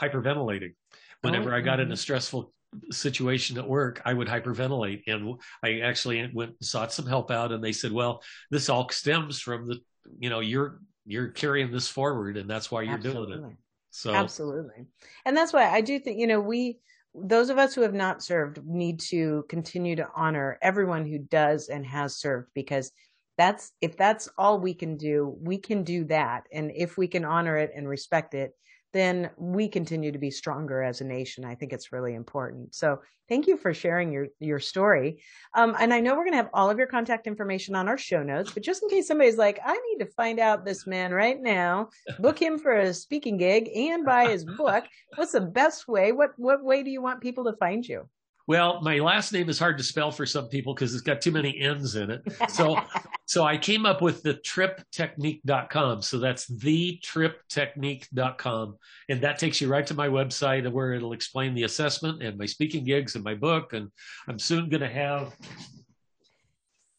hyperventilating 0.00 0.74
whenever 1.22 1.52
oh, 1.52 1.56
I 1.56 1.60
got 1.60 1.80
in 1.80 1.86
a 1.86 1.90
mm-hmm. 1.90 1.96
stressful 1.96 2.52
situation 2.90 3.58
at 3.58 3.68
work, 3.68 4.02
I 4.04 4.12
would 4.12 4.28
hyperventilate. 4.28 5.02
And 5.06 5.40
I 5.62 5.80
actually 5.80 6.30
went 6.32 6.50
and 6.50 6.66
sought 6.66 6.92
some 6.92 7.06
help 7.06 7.30
out, 7.30 7.52
and 7.52 7.62
they 7.62 7.72
said, 7.72 7.92
"Well, 7.92 8.22
this 8.50 8.68
all 8.68 8.88
stems 8.90 9.40
from 9.40 9.66
the, 9.66 9.80
you 10.18 10.30
know, 10.30 10.40
you're 10.40 10.80
you're 11.04 11.28
carrying 11.28 11.70
this 11.70 11.88
forward, 11.88 12.36
and 12.36 12.48
that's 12.48 12.70
why 12.70 12.82
you're 12.82 12.94
Absolutely. 12.94 13.36
doing 13.36 13.50
it." 13.50 13.56
So 13.90 14.14
Absolutely, 14.14 14.86
and 15.24 15.36
that's 15.36 15.52
why 15.52 15.68
I 15.68 15.80
do 15.80 15.98
think 15.98 16.18
you 16.18 16.26
know 16.26 16.40
we 16.40 16.78
those 17.16 17.48
of 17.48 17.58
us 17.58 17.74
who 17.74 17.80
have 17.80 17.94
not 17.94 18.22
served 18.22 18.64
need 18.66 19.00
to 19.00 19.44
continue 19.48 19.96
to 19.96 20.08
honor 20.14 20.58
everyone 20.60 21.06
who 21.06 21.18
does 21.18 21.68
and 21.68 21.86
has 21.86 22.18
served 22.18 22.48
because 22.54 22.92
that's 23.38 23.72
if 23.80 23.96
that's 23.96 24.28
all 24.36 24.60
we 24.60 24.74
can 24.74 24.96
do 24.96 25.34
we 25.40 25.56
can 25.56 25.82
do 25.82 26.04
that 26.04 26.44
and 26.52 26.70
if 26.74 26.98
we 26.98 27.08
can 27.08 27.24
honor 27.24 27.56
it 27.56 27.70
and 27.74 27.88
respect 27.88 28.34
it 28.34 28.52
then 28.96 29.30
we 29.36 29.68
continue 29.68 30.10
to 30.10 30.18
be 30.18 30.30
stronger 30.30 30.82
as 30.82 31.00
a 31.00 31.04
nation. 31.04 31.44
I 31.44 31.54
think 31.54 31.72
it's 31.72 31.92
really 31.92 32.14
important. 32.14 32.74
So 32.74 33.00
thank 33.28 33.46
you 33.46 33.56
for 33.56 33.74
sharing 33.74 34.12
your, 34.12 34.28
your 34.40 34.58
story. 34.58 35.22
Um, 35.54 35.76
and 35.78 35.92
I 35.92 36.00
know 36.00 36.14
we're 36.14 36.24
going 36.24 36.32
to 36.32 36.38
have 36.38 36.50
all 36.54 36.70
of 36.70 36.78
your 36.78 36.86
contact 36.86 37.26
information 37.26 37.74
on 37.74 37.88
our 37.88 37.98
show 37.98 38.22
notes, 38.22 38.52
but 38.52 38.62
just 38.62 38.82
in 38.82 38.88
case 38.88 39.06
somebody's 39.06 39.36
like, 39.36 39.60
I 39.64 39.78
need 39.88 40.04
to 40.04 40.10
find 40.12 40.40
out 40.40 40.64
this 40.64 40.86
man 40.86 41.12
right 41.12 41.40
now, 41.40 41.90
book 42.18 42.40
him 42.40 42.58
for 42.58 42.76
a 42.76 42.94
speaking 42.94 43.36
gig 43.36 43.68
and 43.74 44.04
buy 44.04 44.28
his 44.28 44.44
book. 44.44 44.84
What's 45.16 45.32
the 45.32 45.40
best 45.40 45.88
way? 45.88 46.12
What, 46.12 46.30
what 46.36 46.64
way 46.64 46.82
do 46.82 46.90
you 46.90 47.02
want 47.02 47.20
people 47.20 47.44
to 47.44 47.52
find 47.54 47.86
you? 47.86 48.08
Well, 48.48 48.80
my 48.80 49.00
last 49.00 49.32
name 49.32 49.48
is 49.48 49.58
hard 49.58 49.76
to 49.78 49.84
spell 49.84 50.12
for 50.12 50.24
some 50.24 50.46
people 50.46 50.72
because 50.72 50.94
it's 50.94 51.02
got 51.02 51.20
too 51.20 51.32
many 51.32 51.58
N's 51.60 51.96
in 51.96 52.10
it. 52.12 52.22
So, 52.48 52.80
so 53.26 53.42
I 53.42 53.58
came 53.58 53.84
up 53.84 54.00
with 54.00 54.22
the 54.22 54.34
triptechnique.com. 54.34 56.02
So 56.02 56.18
that's 56.18 56.46
the 56.46 57.00
triptechnique.com. 57.04 58.76
And 59.08 59.20
that 59.20 59.40
takes 59.40 59.60
you 59.60 59.68
right 59.68 59.86
to 59.88 59.94
my 59.94 60.06
website 60.06 60.70
where 60.70 60.92
it'll 60.92 61.12
explain 61.12 61.52
the 61.52 61.64
assessment 61.64 62.22
and 62.22 62.38
my 62.38 62.46
speaking 62.46 62.84
gigs 62.84 63.16
and 63.16 63.24
my 63.24 63.34
book. 63.34 63.72
And 63.72 63.90
I'm 64.28 64.38
soon 64.38 64.68
going 64.68 64.82
to 64.82 64.88
have 64.88 65.34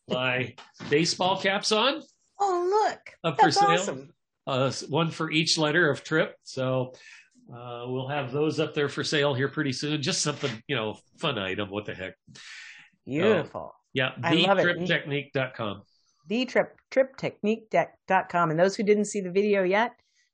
my 0.10 0.54
baseball 0.90 1.40
caps 1.40 1.72
on. 1.72 2.02
Oh, 2.42 2.90
look. 2.90 3.00
Up 3.24 3.40
for 3.40 3.50
sale. 3.50 3.70
Awesome. 3.70 4.14
Uh, 4.46 4.72
one 4.90 5.12
for 5.12 5.32
each 5.32 5.58
letter 5.58 5.90
of 5.90 6.04
trip. 6.04 6.36
So 6.44 6.94
uh, 7.50 7.86
we'll 7.88 8.10
have 8.10 8.34
those 8.34 8.60
up 8.60 8.74
there 8.74 8.90
for 8.90 9.06
sale 9.06 9.34
here 9.34 9.48
pretty 9.48 9.72
soon. 9.72 10.02
Just 10.02 10.24
something, 10.24 10.52
you 10.68 10.76
know, 10.76 10.98
fun 11.20 11.40
item. 11.40 11.70
What 11.70 11.86
the 11.86 11.96
heck? 11.96 12.16
Beautiful. 13.06 13.72
Uh, 13.74 13.80
yeah. 13.94 14.12
The 14.18 14.44
trip 14.44 14.78
triptechnique.com. 14.78 15.84
Trip 16.30 16.76
triptechnique.com 16.92 18.52
and 18.52 18.60
those 18.60 18.76
who 18.76 18.84
didn't 18.84 19.06
see 19.06 19.22
the 19.22 19.32
video 19.32 19.64
yet, 19.64 19.94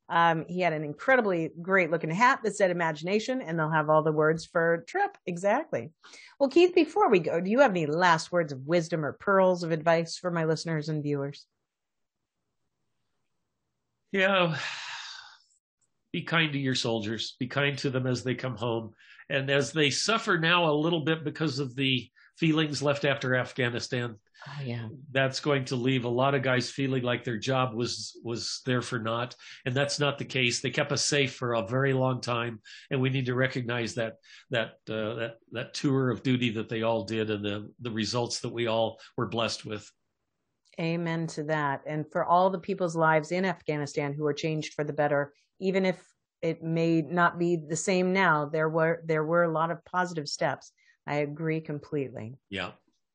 um, 0.09 0.45
he 0.47 0.61
had 0.61 0.73
an 0.73 0.83
incredibly 0.83 1.51
great 1.61 1.91
looking 1.91 2.11
hat 2.11 2.39
that 2.43 2.55
said 2.55 2.71
imagination, 2.71 3.41
and 3.41 3.57
they'll 3.57 3.69
have 3.69 3.89
all 3.89 4.03
the 4.03 4.11
words 4.11 4.45
for 4.45 4.83
trip. 4.87 5.17
Exactly. 5.25 5.91
Well, 6.39 6.49
Keith, 6.49 6.75
before 6.75 7.09
we 7.09 7.19
go, 7.19 7.39
do 7.39 7.49
you 7.49 7.59
have 7.59 7.71
any 7.71 7.85
last 7.85 8.31
words 8.31 8.51
of 8.51 8.65
wisdom 8.65 9.05
or 9.05 9.13
pearls 9.13 9.63
of 9.63 9.71
advice 9.71 10.17
for 10.17 10.31
my 10.31 10.45
listeners 10.45 10.89
and 10.89 11.01
viewers? 11.01 11.45
Yeah 14.11 14.55
be 16.13 16.21
kind 16.21 16.53
to 16.53 16.59
your 16.59 16.75
soldiers, 16.75 17.35
be 17.39 17.47
kind 17.47 17.77
to 17.79 17.89
them 17.89 18.07
as 18.07 18.23
they 18.23 18.35
come 18.35 18.55
home. 18.55 18.93
And 19.29 19.49
as 19.49 19.73
they 19.73 19.89
suffer 19.89 20.37
now 20.37 20.69
a 20.69 20.71
little 20.71 21.01
bit 21.01 21.23
because 21.23 21.59
of 21.59 21.75
the 21.75 22.07
feelings 22.37 22.83
left 22.83 23.03
after 23.03 23.35
Afghanistan, 23.35 24.15
oh, 24.47 24.63
yeah. 24.63 24.87
that's 25.11 25.39
going 25.39 25.65
to 25.65 25.75
leave 25.75 26.05
a 26.05 26.09
lot 26.09 26.35
of 26.35 26.41
guys 26.41 26.69
feeling 26.69 27.03
like 27.03 27.23
their 27.23 27.37
job 27.37 27.73
was 27.73 28.19
was 28.23 28.61
there 28.65 28.81
for 28.81 28.99
naught. 28.99 29.35
And 29.65 29.75
that's 29.75 29.99
not 29.99 30.17
the 30.17 30.25
case. 30.25 30.61
They 30.61 30.69
kept 30.69 30.91
us 30.91 31.05
safe 31.05 31.33
for 31.33 31.53
a 31.53 31.67
very 31.67 31.93
long 31.93 32.21
time, 32.21 32.61
and 32.91 33.01
we 33.01 33.09
need 33.09 33.25
to 33.27 33.35
recognize 33.35 33.95
that 33.95 34.15
that 34.51 34.73
uh, 34.89 35.15
that 35.15 35.35
that 35.51 35.73
tour 35.73 36.09
of 36.09 36.23
duty 36.23 36.51
that 36.51 36.69
they 36.69 36.83
all 36.83 37.03
did 37.03 37.29
and 37.29 37.43
the 37.43 37.71
the 37.81 37.91
results 37.91 38.39
that 38.41 38.53
we 38.53 38.67
all 38.67 38.99
were 39.17 39.27
blessed 39.27 39.65
with. 39.65 39.89
Amen 40.79 41.27
to 41.27 41.43
that. 41.43 41.81
And 41.85 42.05
for 42.11 42.25
all 42.25 42.49
the 42.49 42.59
people's 42.59 42.95
lives 42.95 43.31
in 43.31 43.45
Afghanistan 43.45 44.13
who 44.13 44.25
are 44.25 44.33
changed 44.33 44.73
for 44.73 44.83
the 44.83 44.93
better, 44.93 45.33
even 45.59 45.85
if 45.85 46.03
it 46.41 46.63
may 46.63 47.01
not 47.01 47.37
be 47.37 47.55
the 47.55 47.75
same 47.75 48.11
now, 48.11 48.45
there 48.45 48.69
were 48.69 49.01
there 49.05 49.23
were 49.23 49.43
a 49.43 49.51
lot 49.51 49.71
of 49.71 49.83
positive 49.85 50.27
steps. 50.27 50.71
I 51.05 51.15
agree 51.15 51.61
completely. 51.61 52.35
Yeah, 52.49 52.71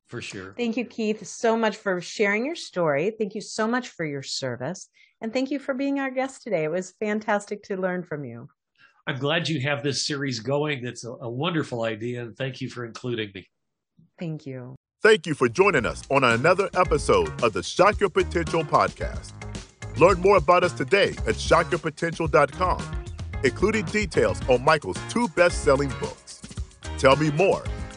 for 0.09 0.23
sure. 0.23 0.55
Thank 0.57 0.77
you, 0.77 0.85
Keith, 0.85 1.27
so 1.27 1.57
much 1.57 1.77
for 1.77 2.01
sharing 2.01 2.45
your 2.45 2.57
story. 2.57 3.15
Thank 3.17 3.35
you 3.35 3.41
so 3.41 3.67
much 3.67 3.89
for 3.89 4.05
your 4.05 4.23
service. 4.23 4.89
And 5.21 5.33
thank 5.33 5.51
you 5.51 5.59
for 5.59 5.75
being 5.75 6.01
our 6.01 6.11
guest 6.11 6.43
today. 6.43 6.65
It 6.65 6.71
was 6.71 6.95
fantastic 6.99 7.63
to 7.65 7.77
learn 7.77 8.03
from 8.03 8.25
you. 8.25 8.49
I'm 9.07 9.19
glad 9.19 9.49
you 9.49 9.61
have 9.61 9.83
this 9.83 10.05
series 10.05 10.41
going. 10.41 10.83
That's 10.83 11.05
a, 11.05 11.13
a 11.13 11.31
wonderful 11.31 11.83
idea, 11.83 12.23
and 12.23 12.37
thank 12.37 12.61
you 12.61 12.69
for 12.69 12.85
including 12.85 13.31
me. 13.35 13.49
Thank 14.19 14.47
you. 14.47 14.75
Thank 15.03 15.27
you 15.27 15.35
for 15.35 15.49
joining 15.49 15.87
us 15.87 16.03
on 16.11 16.25
another 16.25 16.69
episode 16.75 17.43
of 17.43 17.53
the 17.53 17.63
Shock 17.63 18.01
Your 18.01 18.11
Potential 18.11 18.65
podcast. 18.65 19.33
Learn 19.99 20.21
more 20.21 20.37
about 20.37 20.63
us 20.63 20.73
today 20.73 21.11
at 21.27 21.37
shockyourpotential.com, 21.37 23.05
including 23.45 23.85
details 23.87 24.47
on 24.49 24.63
Michael's 24.65 24.99
two 25.09 25.29
best 25.29 25.65
selling 25.65 25.89
books. 26.01 26.43
Tell 26.99 27.17
me 27.17 27.31
more 27.31 27.63